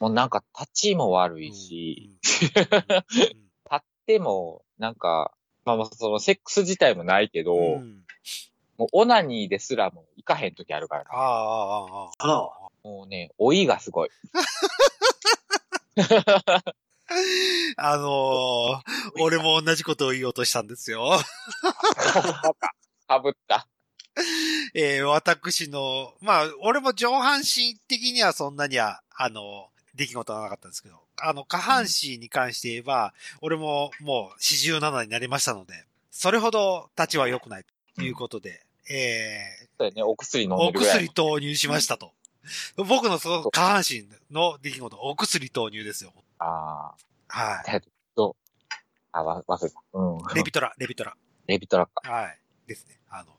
[0.00, 2.18] もうなんか立ちも悪ーいし、、
[2.56, 3.42] うんうん
[3.72, 5.32] 立っても、なんか、
[5.64, 8.02] まあまあそのセックス自体もないけど、うんうん
[8.78, 11.10] もうオナニーですらも行かへん時あるからな。
[11.12, 12.10] ああ、ああ、ああ。
[12.18, 12.34] あら、
[12.82, 14.08] もうね、老いがすごい。
[17.76, 18.80] あのー、
[19.20, 21.18] 俺も同じことを言おうとしたんですよ。
[23.06, 23.68] かぶった。
[24.74, 37.64] えー私の、まあ、俺も上半身的にはそんなには、あの、出来事はなかったんですけど、あの、下半身に関して言えば、俺ももう47になりましたので、それほど立ちは良くない
[37.96, 39.38] ということで、え
[39.78, 40.94] そうやね、お薬飲んー、おでるぐらい。
[40.96, 42.12] 薬投入しましたと。
[42.76, 46.12] 僕のその下半身の出来事、お薬投入ですよ。
[46.38, 46.94] あは
[47.28, 47.62] あ。
[47.68, 47.80] えっ
[48.16, 48.36] と、
[49.12, 49.80] あ、わ、忘れた。
[49.94, 50.18] うん。
[50.18, 50.22] い。
[50.34, 51.16] レビトラ、レビトラ。
[51.46, 52.10] レビトラか。
[52.10, 52.38] はい。
[52.66, 52.98] ですね。
[53.08, 53.32] あの、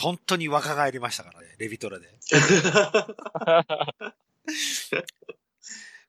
[0.00, 2.08] 本当に若返りましたからね、レビトラで。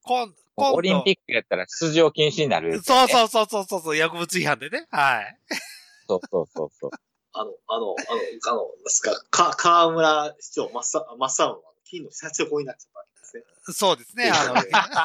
[0.04, 4.88] こん、今度オリンピックやったら出場禁止になる、そうそうそうそうそうそう、薬物違反でね。
[4.92, 5.38] はい。
[6.08, 6.92] そうそうそうそう。
[7.36, 7.96] あの、あの、あの、
[8.52, 13.44] あの、ですか、か、河村市長、真っさ、真っ青の金の社長になっちゃったわけですね。
[13.74, 14.30] そうですね。
[14.30, 14.54] あの、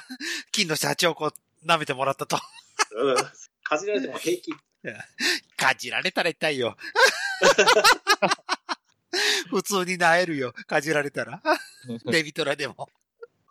[0.53, 1.33] 金の社長をこう、
[1.67, 2.39] 舐めてもらったと。
[2.97, 3.17] うん。
[3.63, 4.53] かじられても平気。
[5.57, 6.77] かじられたら痛いよ。
[9.51, 10.53] 普通に萎えるよ。
[10.67, 11.43] かじられたら。
[12.05, 12.89] レビトラでも。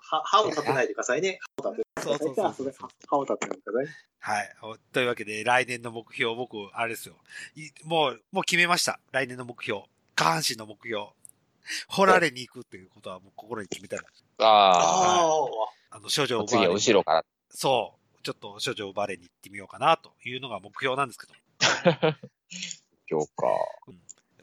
[0.09, 1.39] は、歯を立てないでくださいね。
[1.61, 2.89] 歯を立てそうそうそうそう。
[3.07, 3.95] 歯を立てないでください。
[4.19, 4.55] はい。
[4.63, 7.15] おというわけで、来年の目標、僕、あれですよ。
[7.55, 8.99] いもう、もう決めました。
[9.11, 9.83] 来年の目標。
[10.15, 11.07] 下半身の目標。
[11.89, 14.03] 掘られに行くっていうことはもう心に決めたら。
[14.39, 14.79] ああ。
[15.91, 16.79] ああの、少女を奪次はわれに。
[16.79, 17.25] 後ろから。
[17.49, 18.23] そう。
[18.23, 21.33] ちょっと少女を奪われに行ってみようかなというのが目標なんですけど。
[23.09, 23.47] 今日か。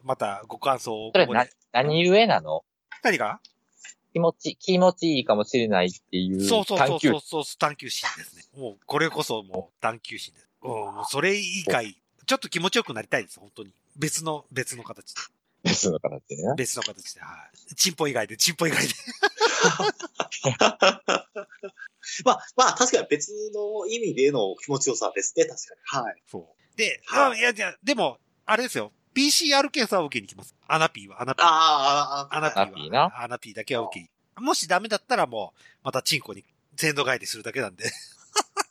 [0.03, 2.63] またご感想をそれなここで。、何故なの？
[3.03, 3.39] 何が？
[4.15, 8.43] 気持ち、気持ちいいかもしれないっていうそうそうそうそうそう、探求心ですね。
[8.57, 10.47] もう、これこそもう探求心です。
[11.09, 13.73] それ以外、ちょっと気持ちよくなりたいです、本当に。
[13.97, 15.21] 別の、別の形で。
[15.63, 16.43] 別の形でね。
[16.55, 17.27] 別の形で、は
[17.71, 17.75] い。
[17.75, 18.93] チンポ以外で、チンポ以外で。
[22.23, 25.57] まあ、まあ、確かに別の意味での気持ちよさですね、確
[25.91, 26.05] かに。
[26.05, 26.23] はい。
[26.25, 26.45] そう。
[26.77, 28.93] で、はいあいや、いや、でも、あれですよ。
[29.15, 30.53] PCR 検査を受けに来ます。
[30.67, 31.45] アナピーは、アナピー。
[31.45, 33.23] ああ、アナピアナピーなーは。
[33.23, 34.09] アナピーだけは受けに。
[34.45, 36.43] もしダメだったらもう、またチンコに
[36.75, 37.85] 全土返りするだけなんで。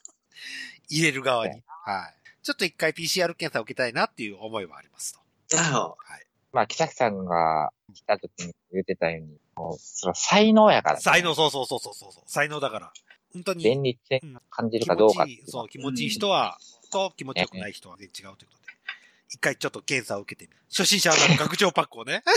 [0.87, 1.63] 入れる側に。
[1.67, 2.13] はい。
[2.43, 5.57] ちょっと一回 PCR 検査を受けたいなっていう思いはありますと。
[5.57, 6.27] あはい。
[6.53, 11.01] まあ、木崎さんが来た時に言ってたように、もう、それは才能やから、ね。
[11.01, 12.23] 才能、そうそうそうそうそう。
[12.27, 12.93] 才能だから。
[13.33, 13.63] 本当に。
[13.63, 16.59] 便利ってうん感じる気かどうかってい持ちいい、そう、気持ちいい人は、
[16.91, 18.74] と気持ちよくない人は全然違うということで。
[19.29, 20.61] 一回ちょっと検査を受けてみる。
[20.69, 22.23] 初心者の学長パックをね。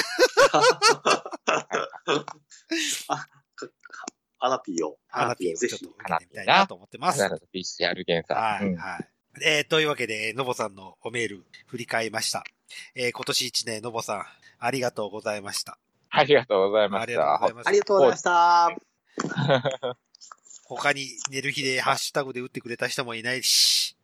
[4.41, 4.99] アナピーを。
[5.11, 5.97] アナピーをぜひちょっと。
[5.97, 7.19] 受けてみたいなと思ってます。
[7.19, 8.35] なるほど PCR 検査。
[8.35, 9.09] はい、うんはい。
[9.45, 12.45] えー、というわけで、のぼさんのおメール振り返りました。
[12.95, 14.25] えー、今年一年、のぼさん、
[14.59, 15.79] ありがとうございました。
[16.11, 17.55] ありがとうございましありがとうございた。
[17.55, 17.69] ます。
[17.69, 18.71] ありがとうございました。
[20.65, 23.97] 他に寝る日でハッシュタグで打ってくれた人もいないし、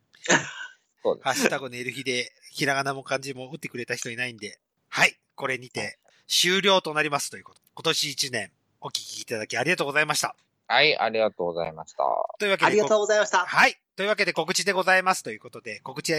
[1.22, 7.60] ハッシュタグ寝る日でひらがなも漢字も打ってくれた人いないんで、はい、これにて終了となりますということ。
[7.74, 8.50] 今年一年
[8.80, 10.34] お聞きいただきありがとうございました。
[10.66, 12.04] はい、ありがとうございました。
[12.38, 13.44] というわけで、ありがとうございました。
[13.44, 13.76] はい。
[13.96, 16.14] というわけで告知でございますということで、告知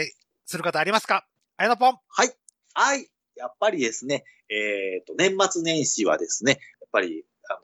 [0.46, 1.26] する方ありますか？
[1.58, 1.98] あやのぽん。
[2.08, 2.32] はい。
[2.74, 3.10] はい。
[3.36, 7.60] やっぱりですね、えっ、と、年末年始はですね、やっぱり、あの、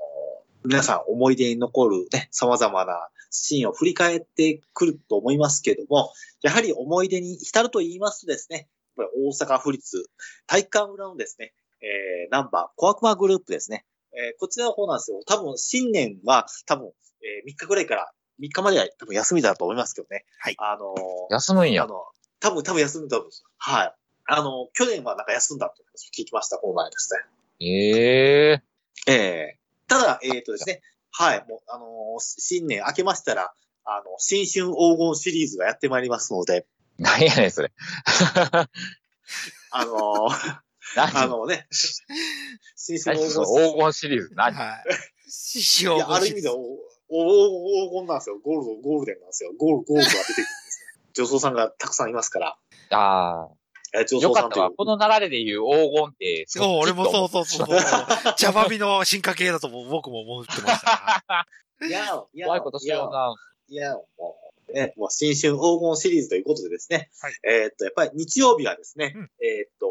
[0.64, 6.12] 皆さん思い出に残るね、様々なシーンを振り返ってくると思いますけども、
[6.43, 10.05] やはり思い出に浸ると言いますとですね、大阪府立
[10.45, 13.86] 体育館裏のですね、えー、ナンバー小悪魔グループですね。
[14.14, 15.22] えー、こちらの方なんですよ。
[15.26, 16.91] 多分、新年は多分、
[17.24, 20.26] えー、3日ぐらいから、3日までは多分休みだと思いますけどね。
[20.39, 21.88] はいあのー休むんやあ。
[21.88, 22.03] の、
[22.39, 23.49] 多分、多分休んだと思うんですよ。
[23.57, 23.95] はい。
[24.26, 25.84] あの、去年はなんか休んだって
[26.14, 27.20] 聞きました、この前ですね。
[27.59, 28.64] ええ
[29.07, 29.61] ええ
[29.91, 30.81] ただ、えっ、とですね、
[31.11, 36.65] はい、もう、あのー新年明けましたら、あの、新春黄金シリーズがやってまいりますので、
[36.97, 37.73] 何やねん、それ。
[39.71, 40.59] あのー
[40.95, 41.23] 何？
[41.23, 41.67] あのね、
[42.75, 44.55] 新春何黄そ金の黄金シリーズ何？
[44.55, 44.83] はい。
[45.29, 46.55] 獅子をいや、ある意味でお、
[47.09, 48.39] お、黄金なんですよ。
[48.39, 49.51] ゴールド、ゴールデンなんですよ。
[49.57, 51.11] ゴール、ゴールドが出てくるんですね。
[51.13, 52.57] 女装さんがたくさんいますから。
[52.91, 53.61] ああ。
[53.93, 54.71] よかったわ。
[54.71, 58.35] この流れで言う黄金って、そう、俺もそうそそうそうそう。
[58.37, 61.47] 茶葉みの進化系だとも僕も思ってました。
[61.85, 63.35] いや、いや、怖いことしような。
[63.67, 64.03] いや、も
[64.69, 67.09] う、ね、もう新春黄金シリーズということでですね。
[67.21, 69.87] はいえーっと、やっぱり日曜日はですね、うんえーっと、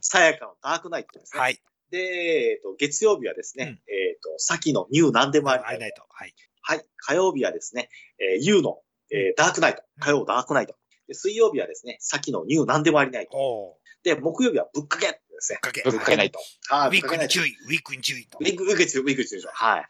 [0.00, 1.40] さやかのダークナイトですね。
[1.40, 1.60] はい。
[1.90, 3.76] で、えーっと、月曜日はですね、うんえー
[4.16, 6.02] っと、さきのニューなんでもありないと。
[6.08, 6.34] はい。
[6.60, 6.84] はい。
[6.96, 8.80] 火曜日はですね、えー、ユーの、
[9.10, 9.82] えーダークナイト。
[10.00, 10.74] 火曜ダークナイト。
[11.08, 13.78] で水曜日はですね、さきのニューなんでもありないと。
[14.04, 15.58] で、木曜日はぶっかけですね。
[15.60, 15.82] かけ。
[15.82, 16.38] ぶっかけないと。
[16.68, 16.88] はい。
[16.88, 18.44] ウィークに注意、ウィークに注意とウ。
[18.44, 19.50] ィーク、ウィーク中、ウィーク中でしょ。
[19.52, 19.88] はい。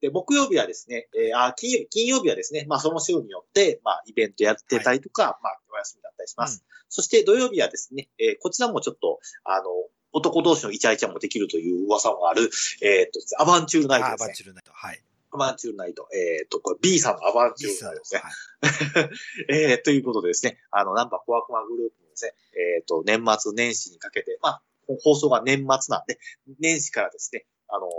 [0.00, 6.64] で、木曜日はですね、えーあ、金曜日、金曜日はですね、まあその週によって、まあイベントやってたりとか、まあお休みだったりします。
[6.88, 9.64] そして土曜日はですね、えーこちらもちょっと、あの、
[10.12, 12.50] 男同士のイチャイチャもできるという噂もある、
[12.82, 14.36] えーっと、アバンチュールナイトですねバッ。
[14.36, 14.72] チルナイト。
[14.72, 15.02] はい。
[15.32, 16.08] アバンチュールナイト。
[16.14, 18.22] えーっと、これ B さんのアバンチュールナイトですね。
[19.00, 19.10] はい。
[19.48, 22.34] えー、ということでですね、あの、ナンバーコアクマグループのでですね、
[22.76, 24.62] えっ、と、年末年始にかけて、まあ、
[25.02, 26.18] 放送が年末なんで、
[26.58, 27.90] 年始からですね、あのー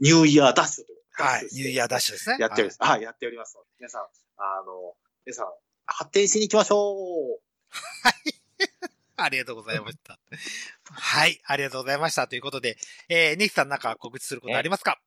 [0.00, 0.98] ニューイヤーダッシュという。
[1.12, 1.48] はい。
[1.52, 2.36] ニューイヤーダッシュですね。
[2.38, 2.78] やっております。
[2.80, 3.68] はい、やっておりますので。
[3.78, 4.02] 皆さん、
[4.36, 5.46] あの、皆さん、
[5.86, 7.40] 発展しに行きましょう
[9.16, 10.18] ありがとうございました。
[10.84, 11.40] はい。
[11.44, 12.28] ありがとうございました。
[12.28, 12.76] ということで、
[13.08, 15.00] えー、ネヒさんなんか告知することありますか？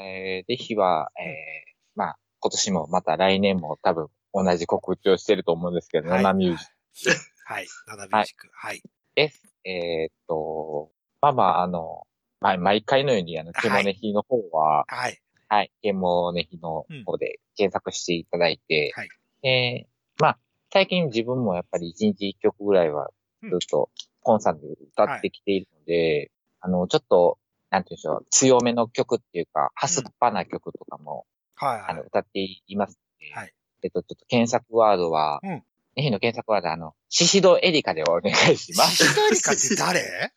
[0.00, 7.66] えー、ぜひは、えー、まあ、今年もまた来年も多分同じ告知をしてると思うんですけど、はいナナミュージックはい。
[7.86, 8.48] ナナミュージック。
[8.52, 8.82] はい。
[9.14, 9.42] です。
[9.64, 12.02] えーっと、まあまあ、あの、
[12.40, 15.20] まあ、毎回のように、あの、ケモネヒの方は、はい。
[15.48, 19.08] はい、ケモネヒの方で検索していただいて、はい
[19.48, 20.38] えーまあ、
[20.72, 23.10] 最近自分もやっぱり1日1曲ぐらいは
[23.42, 23.90] ずっと
[24.22, 27.38] コンサートで歌ってきているので、あの、ちょっと、
[27.76, 31.84] なんていうんでしょう、強めの曲っていうか、ハスっぱな曲とかも、はい。
[31.90, 33.52] あの、歌っていますので、はい
[33.82, 35.62] えっと、ちょっと検索ワードは、うん
[35.96, 38.96] ネヒの検索ワードは、あの、シシドエリカでお願いします。
[38.96, 40.30] シシドリカって誰？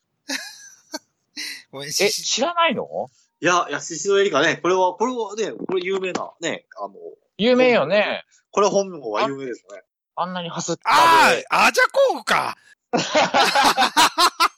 [1.84, 3.10] え、知らないの？
[3.42, 6.94] いや、いや、シシドエリカね、これは、これはね、これ有名な、ね、あの、
[7.38, 8.24] 有名よね。
[8.52, 9.82] これ本名は有名ですね。
[10.16, 11.46] あんなにハスっぱあで。
[11.50, 12.56] あ、アジャコーグか。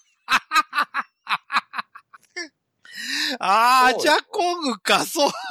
[3.39, 5.31] あー、そうアジャコーグか、そう。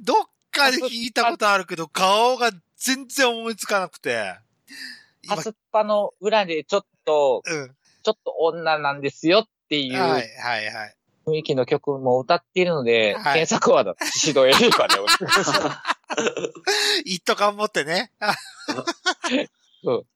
[0.00, 0.16] どっ
[0.50, 4.34] かで聞いたことあるけど、顔が全然思いつかなくて。
[5.22, 7.76] 今ハスっぱの裏でちょっと、うん。
[8.02, 10.96] ちょっと女なんですよっていはい、うはい、はい。
[11.24, 14.94] 雰囲気の曲も歌っているので、はい検索ワード、シシドエリカで。
[17.04, 18.10] 一斗缶持ってね。
[19.84, 20.06] そう。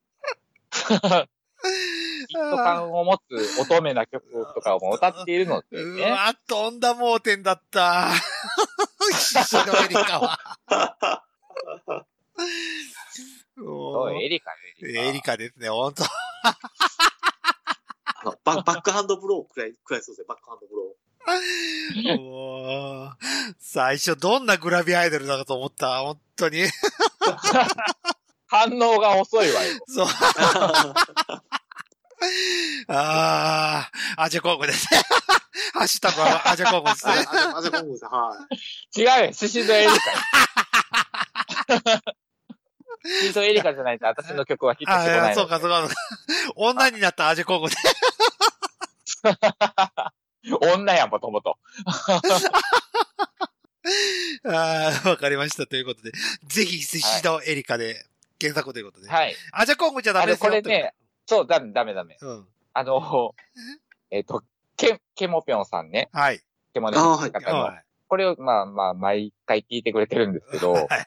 [2.28, 4.24] 一斗缶を持つ乙女な曲
[4.54, 6.02] とかも歌っているのでね。
[6.08, 8.10] うわ、とんだ盲点だった。
[9.12, 10.38] シシドエリカは。
[13.56, 15.00] そう、エリカ、エリカ。
[15.02, 16.04] エリカですね、ほんと。
[16.04, 16.56] あ
[18.24, 20.86] のババックハンドブローくらい、くらいそうですね、バックハンドブロ
[22.18, 23.16] もう、
[23.58, 26.00] 最初どんなグラビアアイドルだかと思った。
[26.00, 26.62] 本当に。
[28.48, 29.78] 反応が遅いわよ。
[29.88, 30.06] そう。
[32.88, 32.92] ー。
[32.92, 35.00] ああ、アジャコングですね。
[35.74, 37.12] ハッシュタグはアジャコングですね。
[37.12, 38.36] あじゃあ、あじゃあ、今後さん、は
[38.94, 39.00] い。
[39.00, 40.00] 違うよ、シシドエリカよ。
[43.20, 45.80] シシドエリカじゃないと私の曲はヒットしてないのそうか、そうか。
[45.80, 45.94] そうか
[46.56, 47.76] 女になったアジャコングで。
[50.74, 51.58] 女やん、もともと。
[54.44, 55.66] ああ、わかりました。
[55.66, 56.12] ということで、
[56.44, 58.06] ぜひ、シシドエリカで
[58.38, 59.08] 検索ということで。
[59.08, 59.34] はい。
[59.52, 60.50] アジャコングじゃダメですよ。
[60.50, 60.94] あれこれね
[61.26, 62.16] そう、ダメ、ダメ、ダメ。
[62.20, 62.48] うん。
[62.72, 63.34] あの、
[64.10, 64.42] えっ、と、
[64.76, 66.08] ケ、ケモピョンさんね。
[66.12, 66.40] はい。
[66.72, 67.84] ケモネあーはい方の、はい。
[68.08, 71.06] これを、まあまあ、毎回聞いてくれてるんですけど、はいはい。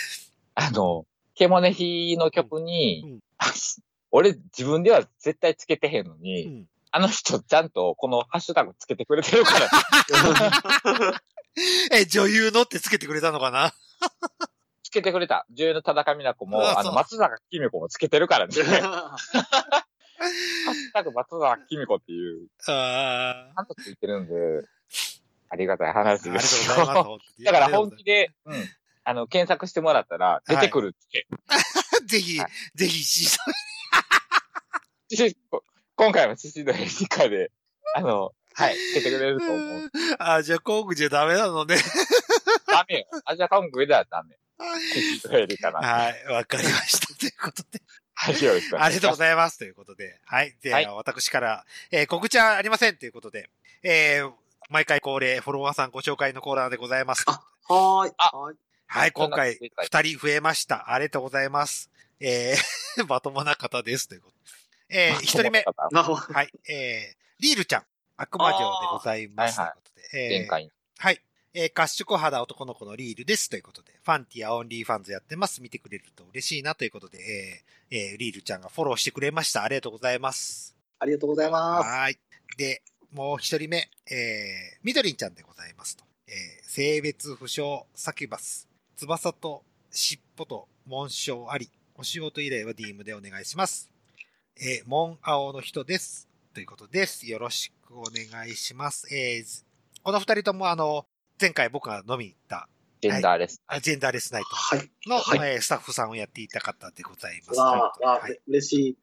[0.54, 3.20] あの、ケモネヒの曲に、うん
[4.12, 11.22] 俺自分では絶対つけてへんのうに、んあの人ちゃんとこのハッシュタグつけてくれてるから、
[11.92, 13.74] え、女優のってつけてくれたのかな？
[14.86, 15.46] つけてくれた。
[15.50, 18.54] 女優の田中美奈子も、あの、松坂君子もつけてるからね。
[18.62, 19.16] ハ
[20.70, 24.32] ッシュタグ松坂君子っていう、あちゃんとついてるんで、
[25.48, 26.12] ありがたい話あ。
[26.12, 27.42] ありがとうごですざいます。
[27.44, 28.64] だから本気で、うん。
[29.02, 31.26] あの、検索してもらったら出てくるって。
[32.06, 33.26] ぜひは、ぜひ、
[35.96, 37.50] 今回はシシドエリカで、
[37.96, 39.90] あの、はい、つけてくれると思う。
[39.90, 40.32] ド。
[40.32, 41.76] あ、じゃあ、コングじゃダメなのね。
[42.68, 43.06] ダメよ。
[43.24, 44.36] アジアカングではダメ。
[45.80, 47.14] はい、わかりました。
[47.14, 47.80] ということで。
[48.14, 48.84] はい、よろしくお願いします。
[48.84, 49.58] ありがとうございます。
[49.58, 50.20] ということで。
[50.24, 50.56] はい。
[50.62, 53.50] では、はい私から、えー告知はありませんということで、
[53.82, 54.32] えー
[54.68, 57.24] 毎回恒例、フォロワーさんご紹介のコーナーでございます。
[57.28, 58.12] あはーい。
[58.16, 58.56] あはーい。
[58.88, 60.92] はい、今回、二人増えました。
[60.92, 61.90] ありがとうございます。
[62.20, 64.08] えー、 まともな方です。
[64.08, 64.36] ということ
[64.88, 65.10] で。
[65.10, 65.64] えー、一人目。
[65.64, 67.84] はい、えー、リールちゃん。
[68.16, 69.60] 悪魔城でございます。
[69.60, 69.76] はいはい
[70.12, 70.72] 前回。
[70.98, 71.20] はい。
[71.58, 73.48] えー、褐色肌男の子のリールです。
[73.48, 75.62] ということで、 Fantia OnlyFans やってます。
[75.62, 77.18] 見てくれると嬉しいなということで、
[77.90, 79.64] えー、えー、リールちゃんがフォローしてくれました。
[79.64, 80.76] ありがとうございます。
[80.98, 81.88] ありがとうございます。
[81.88, 82.18] はい。
[82.58, 86.04] で、もう一人目、えー、みどりんちゃんでございますと。
[86.28, 93.90] えー、性別不詳、サキュバス、翼と尻尾と紋章あり、お仕事依頼は DM でお願いします。
[94.58, 96.28] えー、門青の人です。
[96.52, 97.26] ということです。
[97.26, 99.08] よろしくお願いします。
[99.10, 99.64] えー、
[100.02, 101.06] この二人ともあの、
[101.40, 102.68] 前回僕が飲みに行った、
[103.00, 103.62] ジェンダーレス。
[103.66, 104.80] あジェンダーレスナイはい。
[105.04, 107.60] トの、はいえースタッフさんをやっていた方でございます。
[107.60, 108.96] わあ、はい、嬉しい。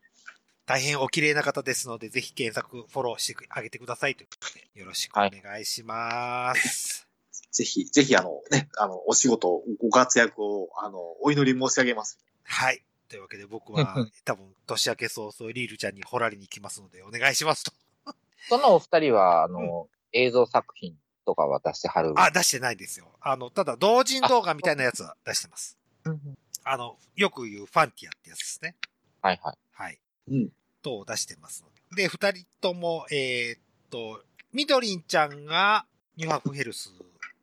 [0.66, 7.08] 大変お綺麗な方ですので、ぜひ検索、フォローしてあげてくださいということで、よろしくお願いします。
[7.52, 12.18] ぜひ、ぜひ、あの、ね、あの、お仕事、ご活躍を、あの、お祈り申し上げます。
[12.44, 12.84] はい。
[13.10, 17.72] というわけで僕は多分年明け早々リールちゃんに掘られに行きますのでお願いしますと。
[18.50, 22.14] そのお二人は、あの、映像作品とかは出してはる。
[22.16, 23.12] あ、出してないですよ。
[23.22, 25.78] あの、ただ同人動画みたいなやつは出してます。
[26.06, 26.20] うん
[26.66, 28.76] あの、よく言うファンティアってやつですね。
[29.22, 29.58] はいはい。
[29.74, 30.00] はい。
[30.32, 30.50] うん。
[30.82, 32.04] と出してますので。
[32.04, 33.60] で、二人とも、えーっ
[33.90, 34.22] と、
[34.54, 36.94] みどりんちゃんがニューハーフヘルス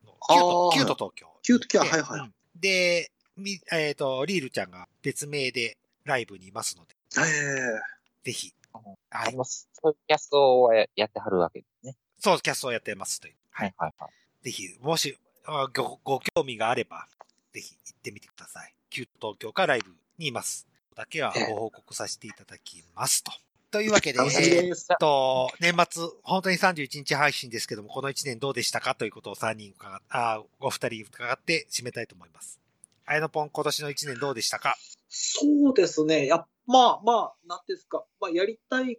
[0.07, 1.27] のキュートキュート東京。
[1.43, 2.21] キュートキャではいはい。
[2.21, 8.53] うんで、み、えーっと、リールちゃんが別名でライブにいますので、ええぜひ。
[8.73, 9.29] あのはい。
[9.29, 9.69] あります。
[9.73, 11.97] そういうキャストをややってはるわけですね。
[12.19, 13.35] そう、キャストをやってますという。
[13.51, 13.75] ははいい。
[13.79, 14.45] はいはい。
[14.45, 17.07] ぜひ、もし、あご、ご興味があれば、
[17.53, 18.75] ぜひ行ってみてください。
[18.91, 20.67] キュート東京かライブにいます。
[20.97, 23.33] だけはご報告させていただきますと。
[23.71, 24.27] というわけで、えー
[24.69, 24.89] です。
[24.99, 28.95] と、年末、本当に31日配信ですけども、この1年どうでしたか？
[28.97, 32.59] ということを3人伺っ、あ、お二人伺って締めたいと思います。
[33.07, 34.77] あやのぽん、今年の1年どうでしたか？
[35.09, 36.27] そうですね。
[36.27, 38.05] やっまあまあ、なんですか。
[38.21, 38.99] まあ、やりたい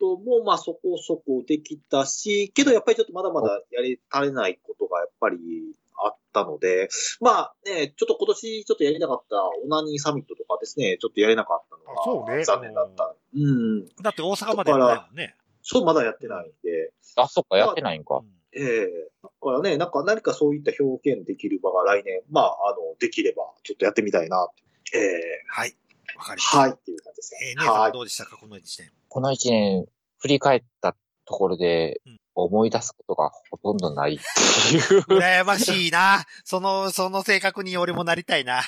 [0.00, 5.36] ことも、まあそこそこできたし、けどやっぱりちょっとまだまだやり足りないことがやっぱり
[6.02, 6.88] あったので、
[7.20, 13.14] まあね、ちょっと今年ちょっとやりたかったオナニーサミットとかですね、ちょっとやれなかったのあそうねが残念だった。
[13.34, 13.86] うん。
[14.02, 15.36] だって大阪までやったよね。
[15.62, 18.16] そう、まだやってないんで、あ、そっか、やってないんか。
[18.16, 18.88] うんええ
[19.22, 24.48] だからね、なんか何かそういった表現できる場が来年、まあ、あの、できればちょっとやってみたいなっ
[24.90, 24.98] て。
[24.98, 25.76] ええはい。
[26.20, 26.58] わかりました。
[26.58, 27.38] はい、っていう感じですね。
[27.50, 27.80] えー、姉さんは。
[27.80, 28.36] はいどうでしたか？
[28.36, 28.90] この1年。
[29.08, 29.86] この一年、
[30.18, 30.94] 振り返った
[31.24, 35.00] ところでうん、思い出すことがほとんどないっていう。
[35.04, 36.24] 羨ましいな。
[36.44, 38.60] その、その性格に俺もなりたいな。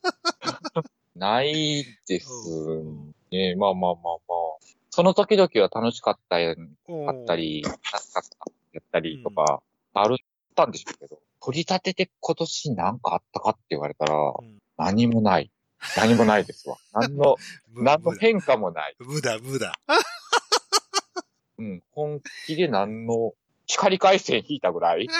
[1.16, 3.54] ないですうんね。
[3.56, 4.76] まあまあまあまあ。
[4.90, 7.36] その時々は楽しかったやああった。
[7.36, 9.62] り、楽しかったやったりとか、
[9.94, 10.24] あるっ
[10.54, 15.50] たんでしょうけど、取り立てて今年なんかあったかって言われたら、うん何もない。
[15.96, 16.76] 何もないですわ。
[16.92, 17.36] 何の、
[17.72, 18.96] む何の変化もない。
[18.98, 19.78] 無だ、無だ。
[21.58, 21.82] うん。
[21.92, 23.34] 本気で何の、
[23.66, 25.08] 光回線引いたぐらい？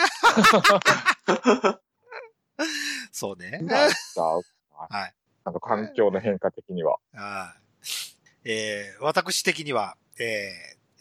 [3.11, 3.59] そうね。
[3.61, 4.41] なんか
[4.89, 5.13] はい。
[5.43, 6.97] あの環境の変化的には。
[7.13, 7.55] は
[8.43, 8.49] い。
[8.49, 10.51] えー、私的には、え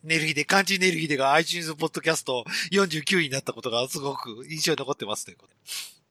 [0.04, 5.58] ー、ネルヒデ、漢字ネルヒデが iTunes ポッドキャスト49位になったことがすごく印象に残ってますということで。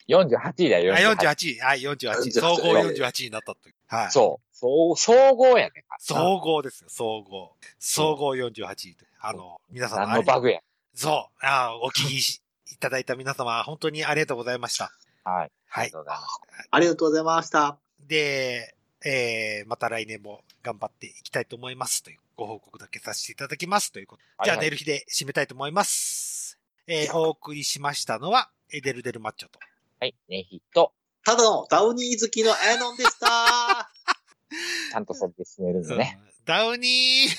[0.08, 1.60] 48位だよ、あ、48 48位。
[1.60, 2.32] はい、48位。
[2.32, 3.76] 総合48位になったという。
[3.88, 4.12] はい。
[4.12, 4.56] そう。
[4.56, 5.84] そう、総合やね。
[6.00, 7.54] 総合ですよ、総合。
[7.80, 8.96] 総合48位という。
[9.20, 10.60] あの、皆さん何のバグや。
[10.94, 11.46] そう。
[11.46, 12.42] あお聞きし
[12.72, 14.92] いただいた皆様、本当にありがとうございました。
[15.24, 15.52] はい。
[15.68, 15.92] はいありが。
[15.92, 16.70] とうございます。
[16.72, 17.78] ありがとうございました。
[18.08, 24.22] で、えー、また来年も頑張っていきたいと思いますというご報告だけさせていただきますということ。
[24.44, 26.58] じゃあ、はいはい寝る日で締めたいと思います。
[26.88, 29.60] えー、お送りしましたのは、エデルデルマッチョと。
[30.00, 30.16] はい。
[30.28, 30.94] ねひと、
[31.24, 33.90] ただのダウニー好きのエノンでした。
[34.92, 36.20] ちゃんとそれで締めるんでね。
[36.30, 37.36] うんダウニー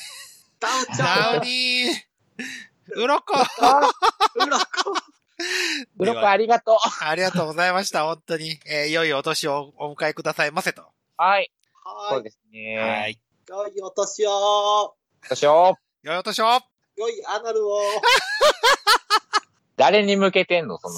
[0.58, 1.42] ダウちダウゃん。
[1.44, 2.06] ニー
[2.96, 4.94] うろこうらこ。
[5.96, 6.76] ブロック ありがとう。
[7.00, 8.58] ありがとうございました、本当に。
[8.66, 10.82] えー、良いお年をお迎えくださいませと。
[11.16, 11.52] はい。
[11.72, 12.78] はそうですね。
[12.78, 13.08] は。
[13.08, 13.20] い。
[13.48, 14.30] 良いお年を。
[14.30, 14.96] ど
[15.30, 16.06] うしよう。
[16.06, 16.46] 良いお年を
[16.96, 17.80] 良いアナルを。
[19.76, 20.94] 誰に向けてんのその。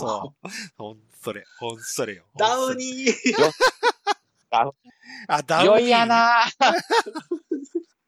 [0.79, 0.97] そう。
[1.21, 2.25] それ、ほんそれよ。
[2.37, 2.75] ダウー。
[2.77, 3.13] ニー。
[5.29, 5.73] あ、ダウニー。
[5.73, 6.45] 良いやな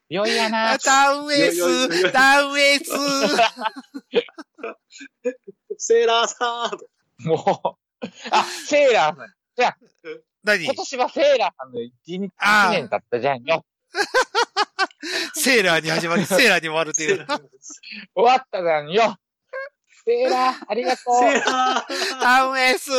[0.09, 2.91] 良いやなあダウンエーよいよいよスいダウンエース
[5.79, 7.27] セーラーさん。
[7.29, 8.07] もう。
[8.33, 9.27] あ、セーラーさん。
[9.57, 9.77] じゃあ、
[10.43, 10.65] 何？
[10.65, 12.33] 今年はセーラーさんの一日、
[12.71, 13.65] 年経ったじゃんよ。
[15.35, 17.27] セーラーに始まり、セーラーに終わるという。
[18.15, 19.17] 終わったじゃんよ。
[20.05, 21.19] セーラー、ありがとう。
[21.19, 22.21] セーラー。
[22.21, 22.91] ダウンエース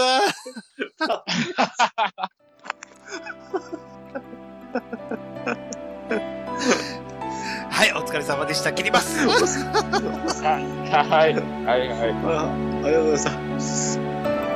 [7.69, 8.73] はい、お疲れ様でした。
[8.73, 9.27] 切ります。
[9.27, 10.65] はい。
[10.91, 11.33] はい。
[11.33, 11.89] はい。
[11.89, 12.11] はい。
[12.23, 12.53] あ
[12.83, 14.50] ありがとうございました。